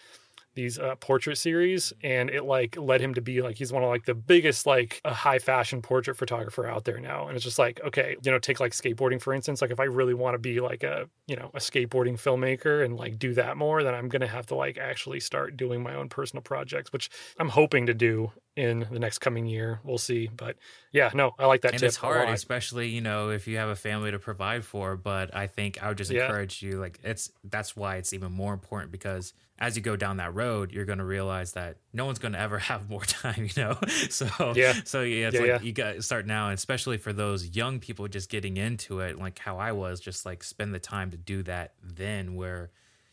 [0.55, 3.89] these uh, portrait series and it like led him to be like he's one of
[3.89, 7.27] like the biggest like a high fashion portrait photographer out there now.
[7.27, 9.85] And it's just like okay you know take like skateboarding for instance like if i
[9.85, 13.57] really want to be like a you know a skateboarding filmmaker and like do that
[13.57, 17.09] more then i'm gonna have to like actually start doing my own personal projects which
[17.39, 20.55] i'm hoping to do in the next coming year we'll see but
[20.91, 23.69] yeah no i like that and tip it's hard especially you know if you have
[23.69, 26.25] a family to provide for but i think i would just Yeah.
[26.25, 30.17] encourage you like it's that's why it's even more important because as you go down
[30.17, 33.49] that road you're going to realize that no one's going to ever have more time
[33.55, 33.75] you know
[34.09, 34.73] so Yeah.
[34.83, 35.61] so yeah it's Yeah, like yeah.
[35.61, 39.17] you got to start now and especially for those young people just getting into it
[39.17, 42.69] like how i was just like spend the time to do that then where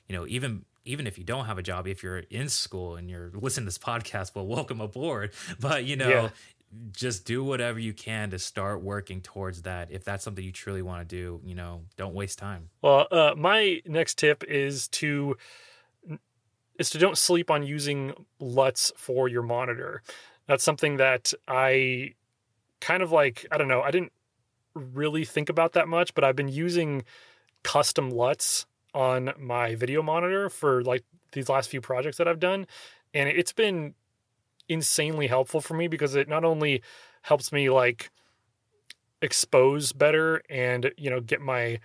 [0.07, 3.11] you know even even if you don't have a job if you're in school and
[3.11, 6.29] you're listening to this podcast well welcome aboard but you know Yeah.
[6.93, 10.83] just do whatever you can to start working towards that if that's something you truly
[10.83, 15.37] want to do you know don't waste time Well, uh, my next tip is to
[16.79, 20.03] is to don't sleep on using LUTs for your monitor.
[20.47, 22.15] That's something that I
[22.81, 23.45] kind of like.
[23.53, 23.83] I don't know.
[23.83, 24.13] I didn't
[24.75, 27.05] really think about that much, but I've been using
[27.63, 28.65] custom LUTs
[28.95, 32.67] on my video monitor for like these last few projects that I've done,
[33.15, 33.95] and it's been
[34.69, 36.83] insanely helpful for me because it not only
[37.23, 38.11] helps me like
[39.23, 41.79] expose better and you know get my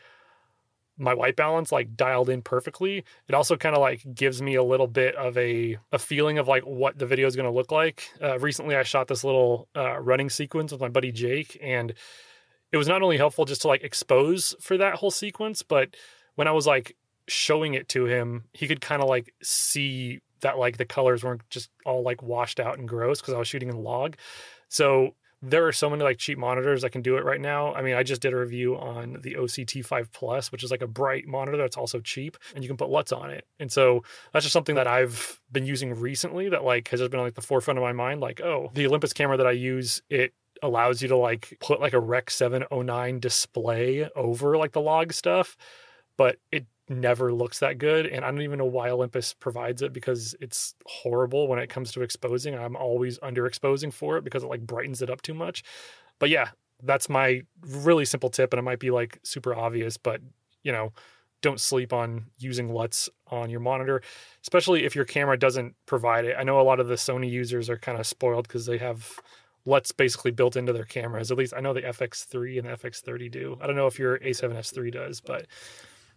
[0.97, 4.63] my white balance like dialed in perfectly it also kind of like gives me a
[4.63, 7.71] little bit of a a feeling of like what the video is going to look
[7.71, 8.09] like.
[8.21, 11.93] Uh, recently i shot this little uh, running sequence with my buddy jake and
[12.71, 15.95] it was not only helpful just to like expose for that whole sequence but
[16.35, 16.95] when i was like
[17.27, 21.41] showing it to him he could kind of like see that like the colors weren't
[21.49, 24.15] just all like washed out and gross because i was shooting in log
[24.69, 27.73] so there are so many like cheap monitors that can do it right now.
[27.73, 30.87] I mean, I just did a review on the OCT5 Plus, which is like a
[30.87, 33.45] bright monitor that's also cheap and you can put LUTs on it.
[33.59, 37.19] And so that's just something that I've been using recently that like has just been
[37.19, 38.21] like the forefront of my mind.
[38.21, 41.93] Like, oh, the Olympus camera that I use, it allows you to like put like
[41.93, 45.57] a Rec 709 display over like the log stuff,
[46.17, 48.05] but it never looks that good.
[48.05, 51.91] And I don't even know why Olympus provides it because it's horrible when it comes
[51.93, 52.55] to exposing.
[52.55, 55.63] I'm always underexposing for it because it like brightens it up too much.
[56.19, 56.49] But yeah,
[56.83, 58.53] that's my really simple tip.
[58.53, 60.21] And it might be like super obvious, but
[60.63, 60.93] you know,
[61.41, 64.01] don't sleep on using LUTs on your monitor,
[64.41, 66.35] especially if your camera doesn't provide it.
[66.37, 69.19] I know a lot of the Sony users are kind of spoiled because they have
[69.65, 71.31] LUTs basically built into their cameras.
[71.31, 73.57] At least I know the FX3 and the FX30 do.
[73.61, 75.45] I don't know if your A7S3 does, but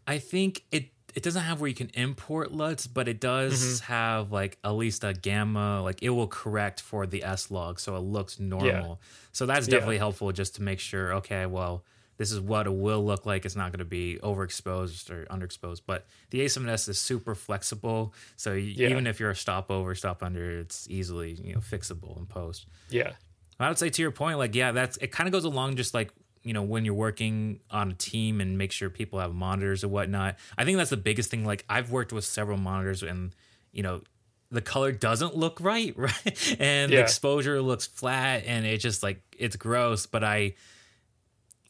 [0.09, 3.93] i think it it doesn't have where you can import LUTs, but it does mm-hmm.
[3.93, 7.97] have like at least a gamma, like it will correct for the S log, so
[7.97, 9.01] it looks normal.
[9.33, 9.73] So that's Yeah.
[9.73, 11.83] definitely helpful just to make sure, okay, well,
[12.19, 13.45] this is what it will look like.
[13.47, 15.81] It's not going to be overexposed or underexposed.
[15.87, 18.91] But the A7S is super flexible, so Yeah.
[18.91, 22.67] even if you're a stopover, stop under, it's easily you know fixable in post.
[22.91, 23.13] yeah,
[23.59, 25.11] I would say to your point, like yeah, that's it.
[25.11, 28.59] Kind of goes along just like you know when you're working on a team and
[28.59, 30.37] make sure people have monitors or whatnot.
[30.57, 31.45] I think that's the biggest thing.
[31.45, 33.35] Like I've worked with several monitors and
[33.73, 34.03] you know
[34.51, 39.21] the color doesn't look right, right, and the exposure looks flat, and it just like
[39.39, 40.07] it's gross.
[40.07, 40.55] But I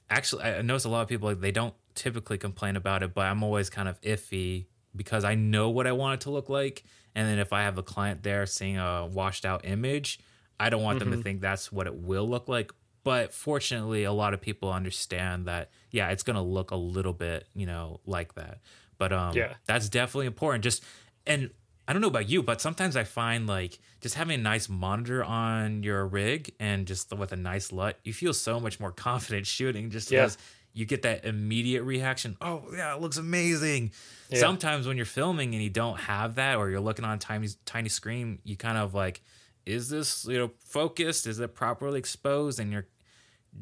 [0.09, 3.27] actually I notice a lot of people like they don't typically complain about it, but
[3.27, 6.85] I'm always kind of iffy because I know what I want it to look like,
[7.15, 10.21] and then if I have a client there seeing a washed out image,
[10.61, 11.23] I don't want them to mm-hmm.
[11.23, 12.73] think that's what it will look like.
[13.09, 17.47] But fortunately, a lot of people understand that yeah, it's gonna look a little bit
[17.55, 18.59] you know like that.
[18.99, 19.55] But um, Yeah.
[19.67, 20.63] that's definitely important.
[20.65, 20.85] Just
[21.27, 21.51] and
[21.87, 25.25] I don't know about you, but sometimes I find like just having a nice monitor
[25.25, 29.47] on your rig and just with a nice LUT, you feel so much more confident
[29.47, 30.25] shooting just Yeah.
[30.25, 30.37] because
[30.75, 32.37] you get that immediate reaction.
[32.43, 33.93] Oh yeah, it looks amazing.
[34.29, 34.41] Yeah.
[34.41, 37.49] Sometimes when you're filming and you don't have that, or you're looking on a tiny
[37.65, 39.23] tiny screen, you kind of like,
[39.65, 41.27] is this you know focused?
[41.27, 42.61] Is it properly exposed?
[42.61, 42.87] And you're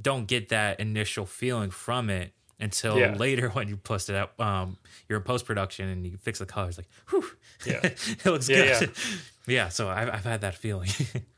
[0.01, 3.15] don't get that initial feeling from it until Yeah.
[3.15, 4.41] later when you post it up.
[4.41, 4.79] Um,
[5.09, 7.25] you're in post production and you fix the colors, like, whew,
[7.67, 7.81] Yeah.
[7.83, 8.91] it looks Yeah, good.
[9.47, 9.69] Yeah.
[9.69, 10.89] so I've, I've had that feeling.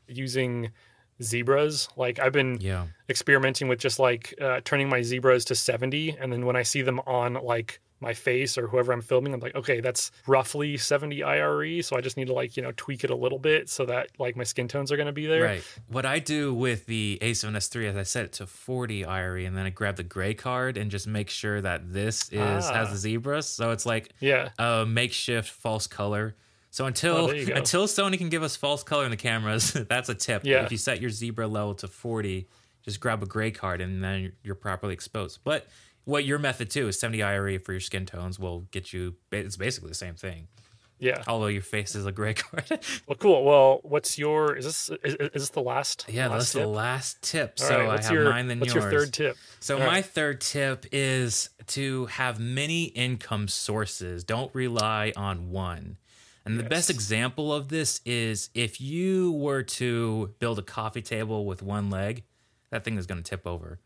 [0.07, 0.71] using
[1.21, 1.89] zebras.
[1.97, 2.85] Like I've been yeah.
[3.09, 6.81] experimenting with just like uh, turning my zebras to 70 and then when i see
[6.81, 11.23] them on like my face or whoever i'm filming i'm like okay that's roughly 70
[11.23, 13.85] ire so i just need to like you know tweak it a little bit so
[13.85, 15.63] that like my skin tones are going to be there Right.
[15.87, 19.65] What I do with the A7S3 is I set it to 40 IRE and then
[19.65, 22.73] I grab the gray card and just make sure that this is Ah.
[22.73, 23.47] has the zebras.
[23.47, 26.35] So it's like yeah a makeshift false color.
[26.71, 27.53] So Oh, until go.
[27.55, 30.43] until Sony can give us false color in the cameras, that's a tip.
[30.45, 30.63] Yeah.
[30.63, 32.47] If you set your zebra level to 40,
[32.83, 35.39] just grab a gray card and then you're properly exposed.
[35.43, 35.67] But
[36.09, 39.15] what your method too is 70 IRE for your skin tones will get you.
[39.31, 40.47] It's basically the same thing.
[40.97, 41.23] Yeah.
[41.27, 42.65] Although your face is a gray card.
[43.07, 43.45] Well, cool.
[43.45, 44.55] Well, what's your?
[44.57, 46.05] Is this is, is this the last?
[46.09, 46.61] yeah, last that's tip?
[46.61, 47.53] the last tip.
[47.61, 48.83] All so right, I what's have your, mine than what's yours.
[48.91, 49.37] your third tip?
[49.61, 50.05] So All my right.
[50.05, 54.23] third tip is to have many income sources.
[54.23, 55.97] Don't rely on one.
[56.45, 61.45] And the best example of this is if you were to build a coffee table
[61.45, 62.23] with one leg,
[62.71, 63.79] that thing is going to tip over.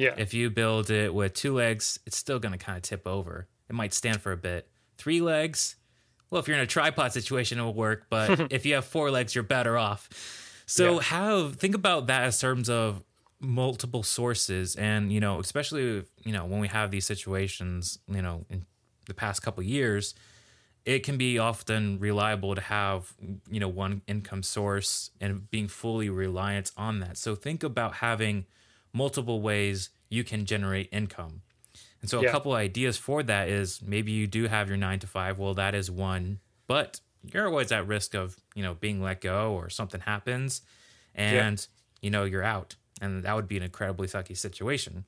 [0.00, 0.14] Yeah.
[0.16, 3.46] If you build it with two legs, it's still going to kind of tip over.
[3.68, 4.66] It might stand for a bit.
[4.96, 5.76] Three legs,
[6.30, 8.06] well, if you're in a tripod situation, it will work.
[8.08, 10.08] But if you have four legs, you're better off.
[10.66, 11.02] So Yeah.
[11.02, 13.02] have think about that as terms of
[13.40, 18.44] multiple sources, and you know, especially you know when we have these situations, you know,
[18.48, 18.64] in
[19.06, 20.14] the past couple years,
[20.84, 23.12] it can be often reliable to have
[23.50, 28.46] you know one income source and being fully reliant on that so think about having
[28.92, 31.42] multiple ways you can generate income.
[32.00, 32.30] And so a Yeah.
[32.32, 35.38] couple ideas for that is maybe you do have your nine to five.
[35.38, 37.00] Well that is one but
[37.32, 40.62] you're always at risk of you know being let go or something happens
[41.14, 41.66] and
[42.00, 42.76] you know you're out.
[43.00, 45.04] And that would be an incredibly sucky situation.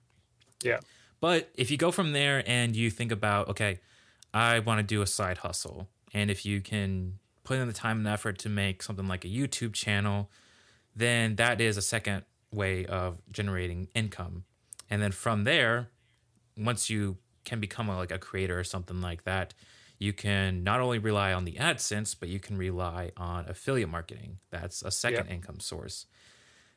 [0.63, 0.81] Yeah.
[1.21, 3.81] but if you go from there and you think about, okay,
[4.35, 7.99] I want to do a side hustle, and if you can put in the time
[7.99, 10.31] and effort to make something like a YouTube channel,
[10.97, 14.45] then that is a second way of generating income.
[14.91, 15.89] And then from there,
[16.57, 19.55] once you can become a, like a creator or something like that,
[19.99, 24.39] you can not only rely on the AdSense, but you can rely on affiliate marketing.
[24.51, 26.07] That's a second income source.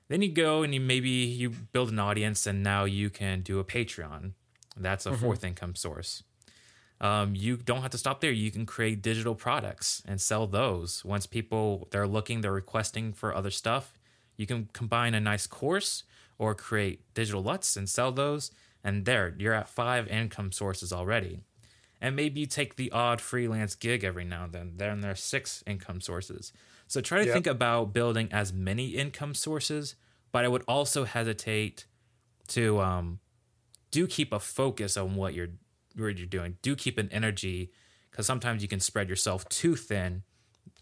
[0.07, 3.59] Then you go and you maybe you build an audience, and now you can do
[3.59, 4.33] a Patreon.
[4.77, 6.21] That's a fourth income source.
[7.01, 8.31] Um, you don't have to stop there.
[8.31, 11.03] You can create digital products and sell those.
[11.03, 13.94] Once people they're looking, they're requesting for other stuff.
[14.37, 16.03] You can combine a nice course
[16.37, 18.51] or create digital LUTs and sell those,
[18.83, 21.39] and there you're at five income sources already.
[22.01, 24.73] And maybe you take the odd freelance gig every now and then.
[24.77, 26.51] Then there's six income sources.
[26.87, 27.33] So try to Yep.
[27.33, 29.95] think about building as many income sources,
[30.31, 31.85] but I would also hesitate
[32.49, 33.19] to um,
[33.91, 35.49] do keep a focus on what you're
[35.95, 36.57] what you're doing.
[36.61, 37.71] Do keep an energy
[38.11, 40.23] because sometimes you can spread yourself too thin.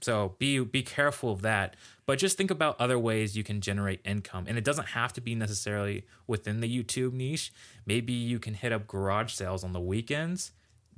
[0.04, 1.76] So be be careful of that.
[2.06, 5.22] But just think about other ways you can generate income, and it doesn't have to
[5.22, 7.54] be necessarily within the YouTube niche.
[7.86, 10.52] Maybe you can hit up garage sales on the weekends,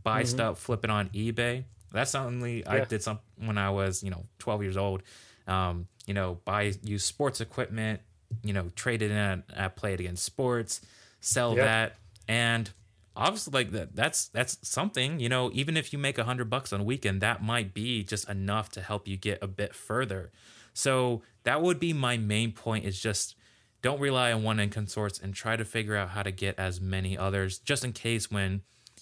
[0.04, 1.66] buy stuff, flip it on eBay.
[1.92, 5.04] That's something I did some when I was you know 12 years old.
[5.48, 8.02] Um, you know, buy use sports equipment.
[8.44, 10.82] You know, trade it in at, at Play It Again Sports,
[11.22, 11.66] sell Yeah.
[11.66, 11.96] that,
[12.28, 12.70] and
[13.16, 16.74] obviously like that that's that's something you know even if you make a hundred bucks
[16.74, 20.32] on a weekend that might be just enough to help you get a bit further
[20.74, 23.36] so that would be my main point is just
[23.82, 26.82] don't rely on one income source and try to figure out how to get as
[26.82, 28.62] many others just in case when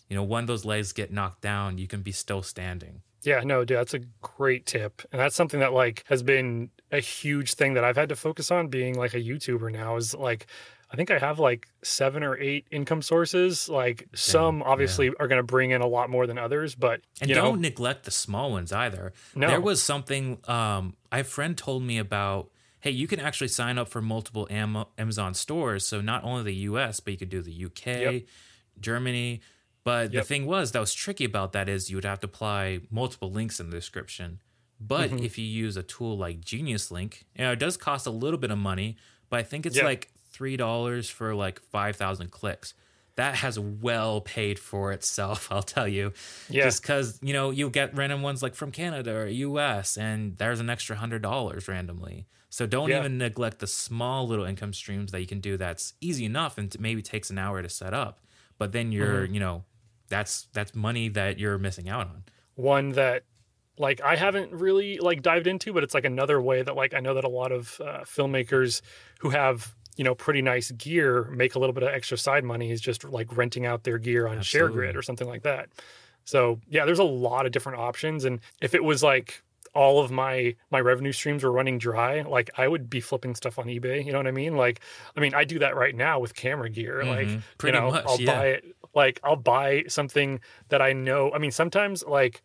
[0.09, 3.41] you know one of those legs get knocked down you can be still standing Yeah,
[3.43, 5.01] no, dude, that's a great tip.
[5.11, 8.51] And that's something that like has been a huge thing that I've had to focus
[8.51, 10.47] on being like a YouTuber now is like
[10.93, 13.67] I think I have like seven or eight income sources.
[13.67, 17.31] Like some obviously are going to bring in a lot more than others, but And
[17.31, 19.11] don't know, neglect the small ones either.
[19.35, 19.47] No.
[19.47, 22.49] There was something um, a friend told me about.
[22.79, 25.87] Hey, you can actually sign up for multiple Am- Amazon stores.
[25.87, 28.23] So not only the U.S., but you could do the UK, Yep.
[28.79, 29.41] Germany.
[29.85, 32.81] But the thing was that was tricky about that is you would have to apply
[32.89, 34.39] multiple links in the description.
[34.79, 35.23] But Mm-hmm.
[35.25, 38.51] if you use a tool like Geniuslink, you know, it does cost a little bit
[38.51, 38.97] of money,
[39.29, 39.85] but I think it's Yeah.
[39.85, 42.73] like three dollars for like five thousand clicks.
[43.15, 46.13] That has well paid for itself, I'll tell you.
[46.49, 46.63] Yeah.
[46.63, 49.97] Just because you know you get random ones like from Canada or U.S.
[49.97, 52.25] and there's an extra hundred dollars randomly.
[52.49, 52.99] So don't Yeah.
[52.99, 55.57] even neglect the small little income streams that you can do.
[55.57, 58.19] That's easy enough and maybe takes an hour to set up.
[58.57, 59.33] But then you're Mm-hmm.
[59.35, 59.63] you know
[60.09, 62.23] that's that's money that you're missing out on.
[62.55, 63.23] one that
[63.77, 66.99] like I haven't really like dived into, but it's like another way that like I
[66.99, 68.81] know that a lot of uh, filmmakers
[69.19, 72.71] who have you know pretty nice gear make a little bit of extra side money
[72.71, 74.77] is just like renting out their gear on Absolutely.
[74.87, 75.69] ShareGrid or something like that.
[76.25, 79.43] So yeah, there's a lot of different options, and if it was like
[79.75, 83.57] all of my my revenue streams were running dry, like I would be flipping stuff
[83.59, 84.05] on eBay.
[84.05, 84.55] You know what I mean?
[84.55, 84.79] Like,
[85.17, 87.03] I mean, I do that right now with camera gear.
[87.03, 87.41] Like, Mhm.
[87.57, 88.35] Pretty you know, much, I'll yeah.
[88.39, 88.65] buy it.
[88.95, 90.39] Like, I'll buy something
[90.69, 91.31] that I know.
[91.33, 92.41] I mean, sometimes like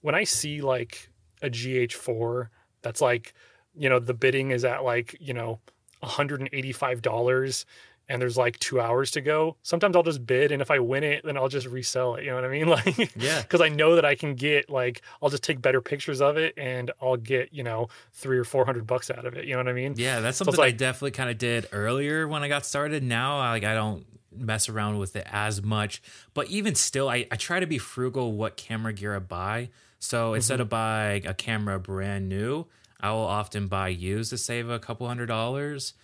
[0.00, 1.10] when I see like
[1.42, 2.48] a GH4
[2.82, 3.34] that's like,
[3.74, 5.58] you know, the bidding is at like, you know,
[6.02, 7.64] $185
[8.10, 10.50] and there's like two hours to go, sometimes I'll just bid.
[10.50, 12.24] And if I win it, then I'll just resell it.
[12.24, 12.66] You know what I mean?
[12.70, 13.42] Like, Yeah.
[13.44, 16.54] Cause I know that I can get like, I'll just take better pictures of it
[16.56, 19.44] and I'll get, you know, three or 400 bucks out of it.
[19.44, 19.94] You know what I mean?
[19.96, 23.04] Yeah, that's So it's something I definitely kind of did earlier when I got started.
[23.04, 26.02] Now, like I don't mess around with it as much,
[26.34, 29.70] but even still, I, I try to be frugal what camera gear I buy.
[30.00, 30.62] So instead mm-hmm.
[30.62, 32.66] of buying a camera brand new,
[33.02, 35.94] I will often buy used to save a couple hundred dollars.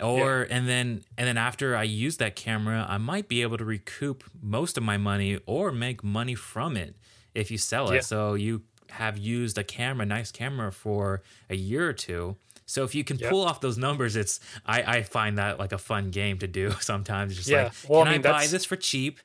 [0.00, 3.64] Or and then and then after I use that camera, I might be able to
[3.64, 6.96] recoup most of my money or make money from it
[7.32, 7.94] if you sell it.
[7.96, 8.00] Yeah.
[8.00, 12.36] So you have used a camera, nice camera for a year or two.
[12.66, 13.30] So if you can Yep.
[13.30, 16.70] pull off those numbers, it's I, I find that like a fun game to do
[16.80, 17.36] sometimes.
[17.36, 17.64] Just Yeah.
[17.64, 19.20] like Well, can I, mean, buy this for cheap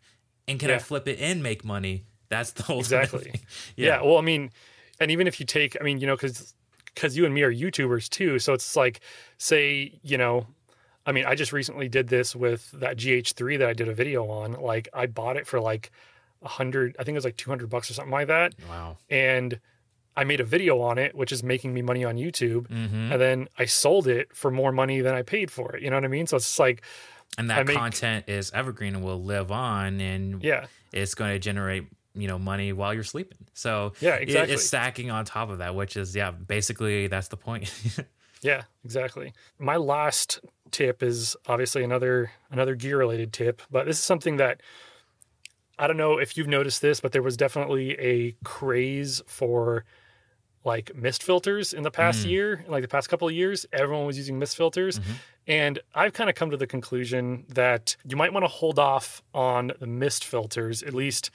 [0.47, 2.05] and can I flip it and make money?
[2.30, 3.21] That's the whole Exactly.
[3.23, 3.39] Thing.
[3.75, 4.03] Yeah.
[4.03, 4.51] Well, I mean,
[4.99, 6.53] and even if you take, I mean, you know, because
[6.94, 9.02] because you and me are YouTubers too, so it's like,
[9.38, 10.48] say, you know,
[11.06, 14.28] I mean, I just recently did this with that GH3 that I did a video
[14.30, 14.54] on.
[14.54, 15.92] Like, I bought it for like
[16.44, 18.98] a hundred, I think it was like two hundred bucks or something like that, Wow.
[19.10, 19.60] and
[20.18, 22.68] I made a video on it, which is making me money on YouTube.
[22.68, 25.82] hmm And then I sold it for more money than I paid for it.
[25.84, 26.28] You know what I mean?
[26.28, 26.82] So it's like,
[27.38, 31.40] And that make- content is evergreen and will live on, and yeah, it's going to
[31.40, 31.86] generate
[32.16, 33.38] you know money while you're sleeping.
[33.53, 34.53] So Yeah, exactly.
[34.55, 37.74] it's stacking on top of that, which is yeah, basically that's the point.
[38.41, 39.34] Yeah, exactly.
[39.57, 40.39] My last
[40.72, 44.62] tip is obviously another another gear related tip, but this is something that
[45.78, 49.84] I don't know if you've noticed this, but there was definitely a craze for
[50.66, 52.30] like mist filters in the past Mm.
[52.30, 53.66] year, like the past couple of years.
[53.74, 54.99] Everyone was using mist filters.
[54.99, 55.03] Mhm.
[55.47, 59.22] And I've kind of come to the conclusion that you might want to hold off
[59.34, 61.30] on the mist filters, at least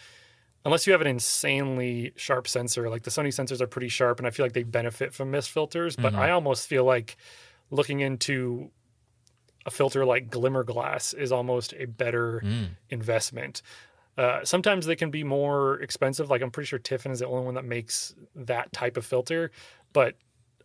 [0.65, 2.89] unless you have an insanely sharp sensor.
[2.89, 5.51] Like the Sony sensors are pretty sharp, and I feel like they benefit from mist
[5.51, 5.97] filters.
[5.97, 6.19] But Mhm.
[6.19, 7.17] I almost feel like
[7.71, 8.71] looking into
[9.67, 12.71] a filter like Glimmer Glass is almost a better Mm.
[12.91, 13.62] investment.
[14.17, 16.31] Uh, sometimes they can be more expensive.
[16.31, 19.51] Like I'm pretty sure Tiffen is the only one that makes that type of filter.
[19.93, 20.17] But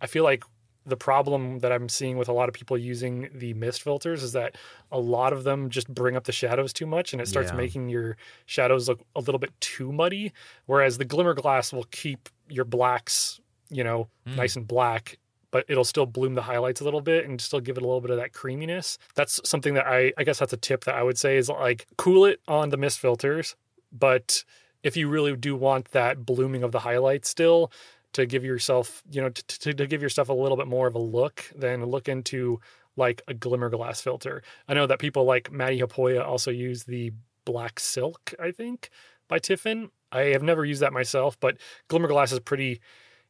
[0.02, 0.44] I feel like
[0.90, 4.34] the problem that I'm seeing with a lot of people using the mist filters is
[4.34, 4.58] that
[4.92, 7.58] a lot of them just bring up the shadows too much and it starts Yeah.
[7.58, 10.34] making your shadows look a little bit too muddy.
[10.66, 14.36] Whereas the glimmer glass will keep your blacks, you know, Mm.
[14.36, 15.18] nice and black,
[15.52, 18.02] but it'll still bloom the highlights a little bit and still give it a little
[18.02, 18.98] bit of that creaminess.
[19.16, 21.88] That's something that I, I guess that's a tip that I would say is like
[21.98, 23.56] cool it on the mist filters,
[23.92, 24.44] but
[24.84, 27.72] if you really do want that blooming of the highlights still
[28.14, 30.96] to give yourself, you know, to, to, to give yourself a little bit more of
[30.96, 32.60] a look, then look into
[32.96, 34.42] like a glimmer glass filter.
[34.68, 37.12] I know that people like Matti Haapoja also use the
[37.46, 38.90] black silk, I think,
[39.28, 39.90] by Tiffen.
[40.12, 41.58] I have never used that myself, but
[41.88, 42.82] glimmer glass is pretty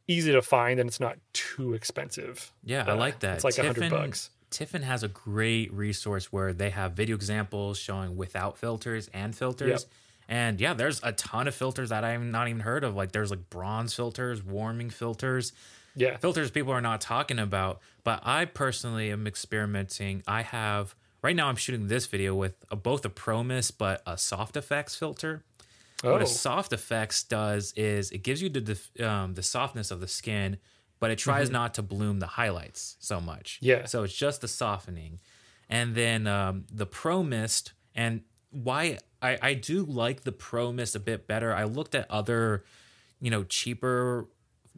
[0.07, 2.51] easy to find and it's not too expensive.
[2.63, 3.35] Yeah, I Uh, like that.
[3.35, 4.31] It's like a hundred bucks.
[4.49, 9.85] Tiffen has a great resource where they have video examples showing without filters and filters.
[10.29, 12.95] And yeah, there's a ton of filters that I've not even heard of.
[12.95, 15.51] Like there's like bronze filters, warming filters,
[15.95, 16.17] Yeah.
[16.17, 17.79] filters people are not talking about.
[18.03, 20.21] But I personally am experimenting.
[20.27, 24.17] I have right now I'm shooting this video with a, both a ProMist but a
[24.19, 25.43] soft effects filter.
[26.03, 29.99] Oh, What a soft effects does is it gives you the um, the softness of
[29.99, 30.57] the skin,
[30.99, 33.55] but it tries not to bloom the highlights so much.
[33.57, 33.65] Mm-hmm.
[33.65, 33.85] Yeah.
[33.85, 35.19] So it's just the softening,
[35.67, 38.21] and then um, the Pro Mist and
[38.51, 41.53] why I I do like the Pro Mist a bit better.
[41.53, 42.63] I looked at other,
[43.19, 44.27] you know, cheaper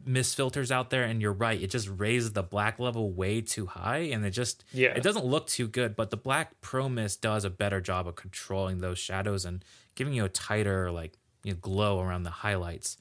[0.04, 1.60] mist filters out there, and you're right.
[1.62, 4.88] It just raises the black level way too high, and it just Yeah.
[4.96, 5.94] it doesn't look too good.
[5.94, 9.64] But the Black Pro Mist does a better job of controlling those shadows and
[9.94, 12.96] giving you a tighter like you know, glow around the highlights.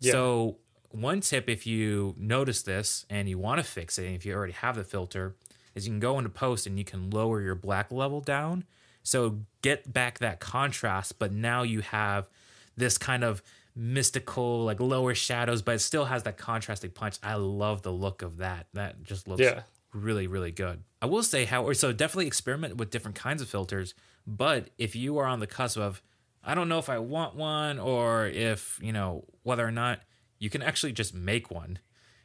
[0.00, 0.12] Yeah.
[0.12, 0.58] So
[0.90, 4.34] one tip if you notice this and you want to fix it, and if you
[4.34, 5.36] already have the filter,
[5.74, 8.64] is you can go into post and you can lower your black level down.
[9.02, 12.28] So get back that contrast, but now you have
[12.76, 13.42] this kind of
[13.74, 17.18] mystical, like lower shadows, but it still has that contrasting punch.
[17.22, 18.66] I love the look of that.
[18.74, 19.62] That just looks Yeah.
[19.92, 20.82] really, really good.
[21.00, 23.94] I will say, how so definitely experiment with different kinds of filters.
[24.26, 26.02] But if you are on the cusp of,
[26.44, 30.00] I don't know if I want one or if, you know, whether or not
[30.38, 31.78] you can actually just make one.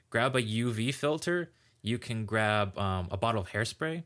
[0.09, 1.51] Grab a UV filter.
[1.81, 4.03] You can grab um, a bottle of hairspray.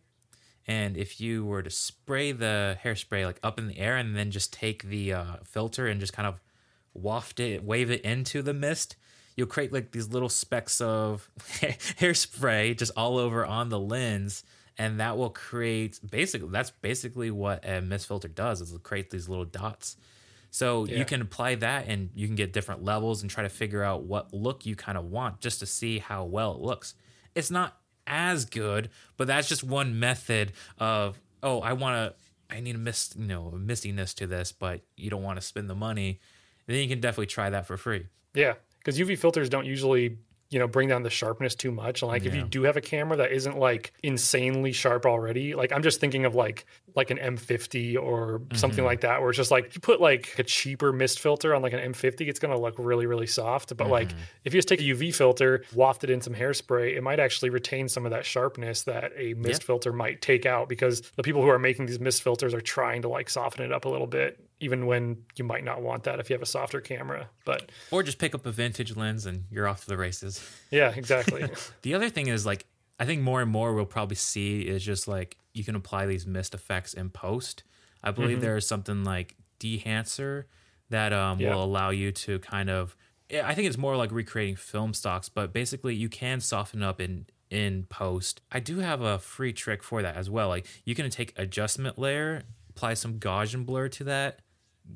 [0.67, 4.31] And if you were to spray the hairspray like up in the air and then
[4.31, 6.39] just take the uh, filter and just kind of
[6.93, 8.95] waft it, wave it into the mist,
[9.35, 14.43] you'll create like these little specks of hairspray just all over on the lens.
[14.77, 19.09] And that will create basically, that's basically what a mist filter does is it'll create
[19.09, 19.97] these little dots.
[20.49, 20.97] So Yeah.
[20.99, 24.03] you can apply that and you can get different levels and try to figure out
[24.03, 26.95] what look you kind of want just to see how well it looks.
[27.35, 27.77] It's not
[28.07, 32.79] as good, but that's just one method of oh, I want to I need a
[32.79, 36.19] mist, you know, a mistiness to this, but you don't want to spend the money.
[36.67, 38.07] Then you can definitely try that for free.
[38.33, 40.17] Yeah, because UV filters don't usually
[40.51, 42.01] you know bring down the sharpness too much.
[42.03, 45.71] And like if you do have a camera that isn't like insanely sharp already, like
[45.71, 48.87] I'm just thinking of like like an M50 or something Mhm.
[48.87, 51.71] like that, where it's just like you put like a cheaper mist filter on like
[51.71, 53.75] an M50, it's gonna look really really soft.
[53.77, 54.17] But like Mhm.
[54.43, 57.49] if you just take a UV filter, waft it in some hairspray, it might actually
[57.49, 61.41] retain some of that sharpness that a mist filter might take out because the people
[61.41, 64.07] who are making these mist filters are trying to like soften it up a little
[64.07, 67.27] bit, even when you might not want that if you have a softer camera.
[67.43, 70.41] But or just pick up a vintage lens and you're off to the races.
[70.71, 71.43] yeah, exactly.
[71.81, 72.65] The other thing is like
[72.99, 76.25] I think more and more we'll probably see is just like you can apply these
[76.25, 77.63] mist effects in post.
[78.03, 78.41] I believe Mhm.
[78.41, 80.45] there is something like Dehancer
[80.89, 81.53] that um, Yeah.
[81.55, 82.95] will allow you to kind of
[83.33, 87.25] I think it's more like recreating film stocks, but basically you can soften up in
[87.49, 88.41] in post.
[88.51, 90.47] I do have a free trick for that as well.
[90.49, 94.39] Like you can take adjustment layer, apply some Gaussian blur to that,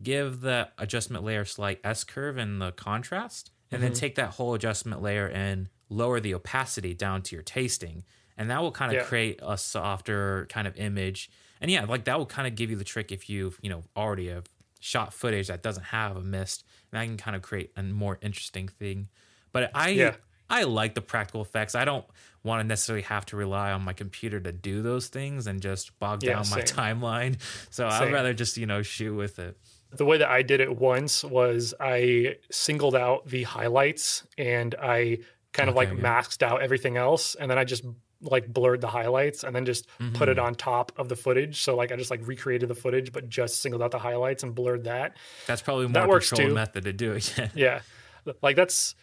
[0.04, 3.96] give the adjustment layer a slight S curve in the contrast, and then Mhm.
[3.98, 8.04] take that whole adjustment layer and lower the opacity down to your tasting.
[8.38, 9.06] And that will kind of Yeah.
[9.06, 11.30] create a softer kind of image.
[11.62, 13.84] And yeah, like that will kind of give you the trick if you've, you know,
[13.96, 14.46] already have
[14.80, 16.64] shot footage that doesn't have a mist.
[16.92, 19.10] And that can kind of create a more interesting thing.
[19.52, 20.16] But I Yeah.
[20.48, 21.74] I like the practical effects.
[21.74, 22.06] I don't
[22.44, 25.98] want to necessarily have to rely on my computer to do those things and just
[25.98, 27.38] bog Yeah, down my timeline.
[27.72, 29.58] So I'd rather just, you know, shoot with it.
[29.92, 35.20] The way that I did it once was I singled out the highlights and I
[35.54, 36.02] kind of Okay, like yeah.
[36.04, 37.86] masked out everything else and then I just
[38.22, 40.44] like blurred the highlights and then just put it Mhm.
[40.44, 41.62] on top of the footage.
[41.62, 44.54] So like I just like recreated the footage but just singled out the highlights and
[44.56, 45.16] blurred that.
[45.48, 46.56] That's probably That more works controlled too.
[46.56, 47.34] method to do it.
[47.56, 47.82] Yeah.
[48.42, 48.96] Like that's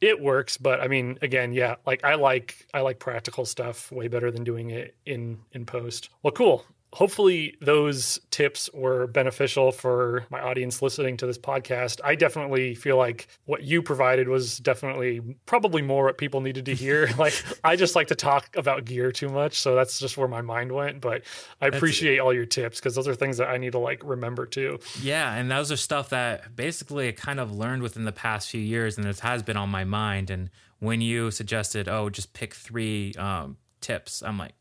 [0.00, 4.08] it works, but I mean again, yeah, like I like I like practical stuff way
[4.08, 6.10] better than doing it in in post.
[6.22, 6.64] Well, cool.
[6.94, 12.00] Hopefully those tips were beneficial for my audience listening to this podcast.
[12.04, 16.74] I definitely feel like what you provided was definitely probably more what people needed to
[16.74, 17.10] hear.
[17.18, 17.34] like
[17.64, 20.70] I just like to talk about gear too much, so that's just where my mind
[20.70, 21.22] went, but
[21.60, 24.00] I That's- appreciate all your tips because those are things that I need to like
[24.04, 24.78] remember too.
[25.02, 28.60] Yeah, and those are stuff that basically I kind of learned within the past few
[28.60, 30.30] years, and it has been on my mind.
[30.30, 34.52] And when you suggested, oh, just pick three um, tips, I'm like,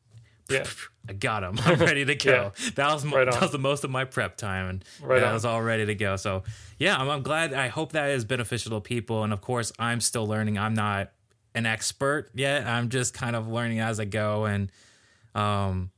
[0.53, 0.65] Yeah.
[1.09, 1.55] I got them.
[1.65, 2.53] I'm ready to go.
[2.75, 5.33] That was Right that was the most of my prep time, and Right that on.
[5.33, 6.15] was all ready to go.
[6.15, 6.43] So
[6.79, 7.53] yeah, I'm, I'm glad.
[7.53, 9.23] I hope that is beneficial to people.
[9.23, 10.57] And of course, I'm still learning.
[10.57, 11.11] I'm not
[11.55, 12.65] an expert yet.
[12.65, 14.71] I'm just kind of learning as I go, and
[15.35, 15.91] um,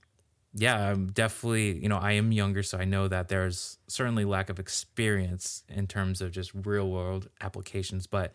[0.53, 4.49] yeah, I'm definitely, you know, I am younger, so I know that there's certainly lack
[4.49, 8.07] of experience in terms of just real world applications.
[8.07, 8.33] But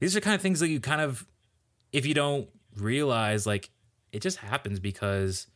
[0.00, 1.24] these are kind of things that you kind of,
[1.92, 3.70] if you don't realize, like
[4.12, 5.46] it just happens because,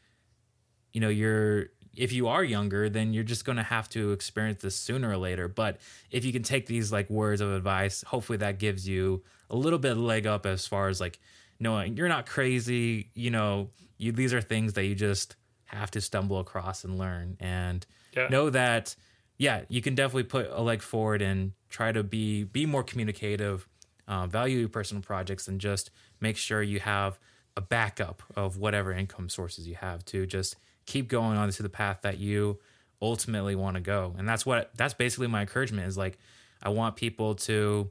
[0.96, 4.62] you know, you're, if you are younger, then you're just going to have to experience
[4.62, 5.46] this sooner or later.
[5.46, 5.76] But
[6.10, 9.78] if you can take these like words of advice, hopefully that gives you a little
[9.78, 11.18] bit of leg up as far as like
[11.60, 13.68] knowing you're not crazy, you know,
[13.98, 15.36] you, these are things that you just
[15.66, 17.84] have to stumble across and learn and
[18.16, 18.28] Yeah.
[18.30, 18.96] know that
[19.36, 23.68] yeah you can definitely put a leg forward and try to be be more communicative
[24.08, 25.90] uh, value your personal projects and just
[26.20, 27.18] make sure you have
[27.56, 31.68] a backup of whatever income sources you have to just keep going on to the
[31.68, 32.58] path that you
[33.02, 36.18] ultimately want to go and that's what that's basically my encouragement is like
[36.62, 37.90] i want people to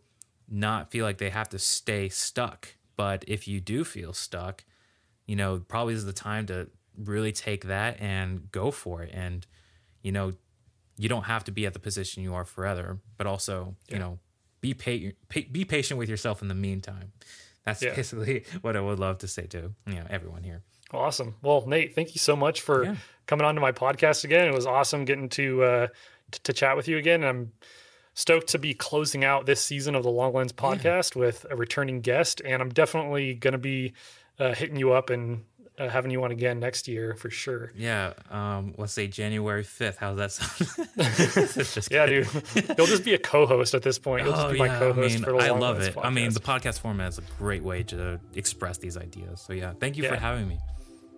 [0.50, 4.64] not feel like they have to stay stuck but if you do feel stuck
[5.28, 9.10] you know, probably is the time to really take that and go for it.
[9.12, 9.44] And,
[10.04, 10.34] you know,
[11.00, 13.94] you don't have to be at the position you are forever, but also, Yeah.
[13.96, 14.20] you know,
[14.62, 17.12] be pa- pa- be patient with yourself in the meantime.
[17.66, 17.96] That's Yeah.
[17.96, 20.62] basically what I would love to say to you know everyone here.
[20.92, 21.36] Awesome.
[21.42, 22.96] Well, Nate, thank you so much for Yeah.
[23.26, 24.48] coming on to my podcast again.
[24.48, 25.88] It was awesome getting to uh,
[26.32, 27.24] t- to chat with you again.
[27.24, 27.52] I'm
[28.14, 32.02] stoked to be closing out this season of the Long Lens podcast with a returning
[32.02, 33.94] guest, and I'm definitely going to be
[34.40, 35.44] uh, hitting you up and
[35.78, 37.72] uh, having you on again next year for sure.
[37.76, 39.98] Yeah, um, let's say January fifth.
[39.98, 40.88] How's that sound?
[41.54, 42.24] Just Yeah, kidding.
[42.54, 42.78] dude.
[42.78, 44.24] You'll just be a co-host at this point.
[44.26, 45.96] You'll just Oh be yeah, I co-host mean, for the I love it.
[46.02, 49.42] I mean, the podcast format is a great way to express these ideas.
[49.42, 50.58] So yeah, thank you for having me.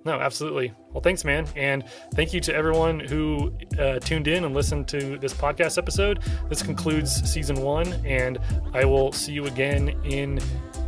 [0.06, 0.74] No, absolutely.
[0.94, 1.48] Well, thanks, man.
[1.58, 1.84] And
[2.14, 6.20] thank you to everyone who uh, tuned in and listened to this podcast episode.
[6.48, 8.38] This concludes season one, and
[8.74, 10.40] I will see you again in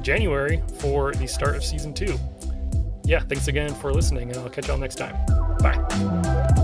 [0.02, 2.18] January for the start of season two.
[3.10, 5.16] Yeah, thanks again for listening, and I'll catch y'all next time.
[5.64, 6.59] Bye.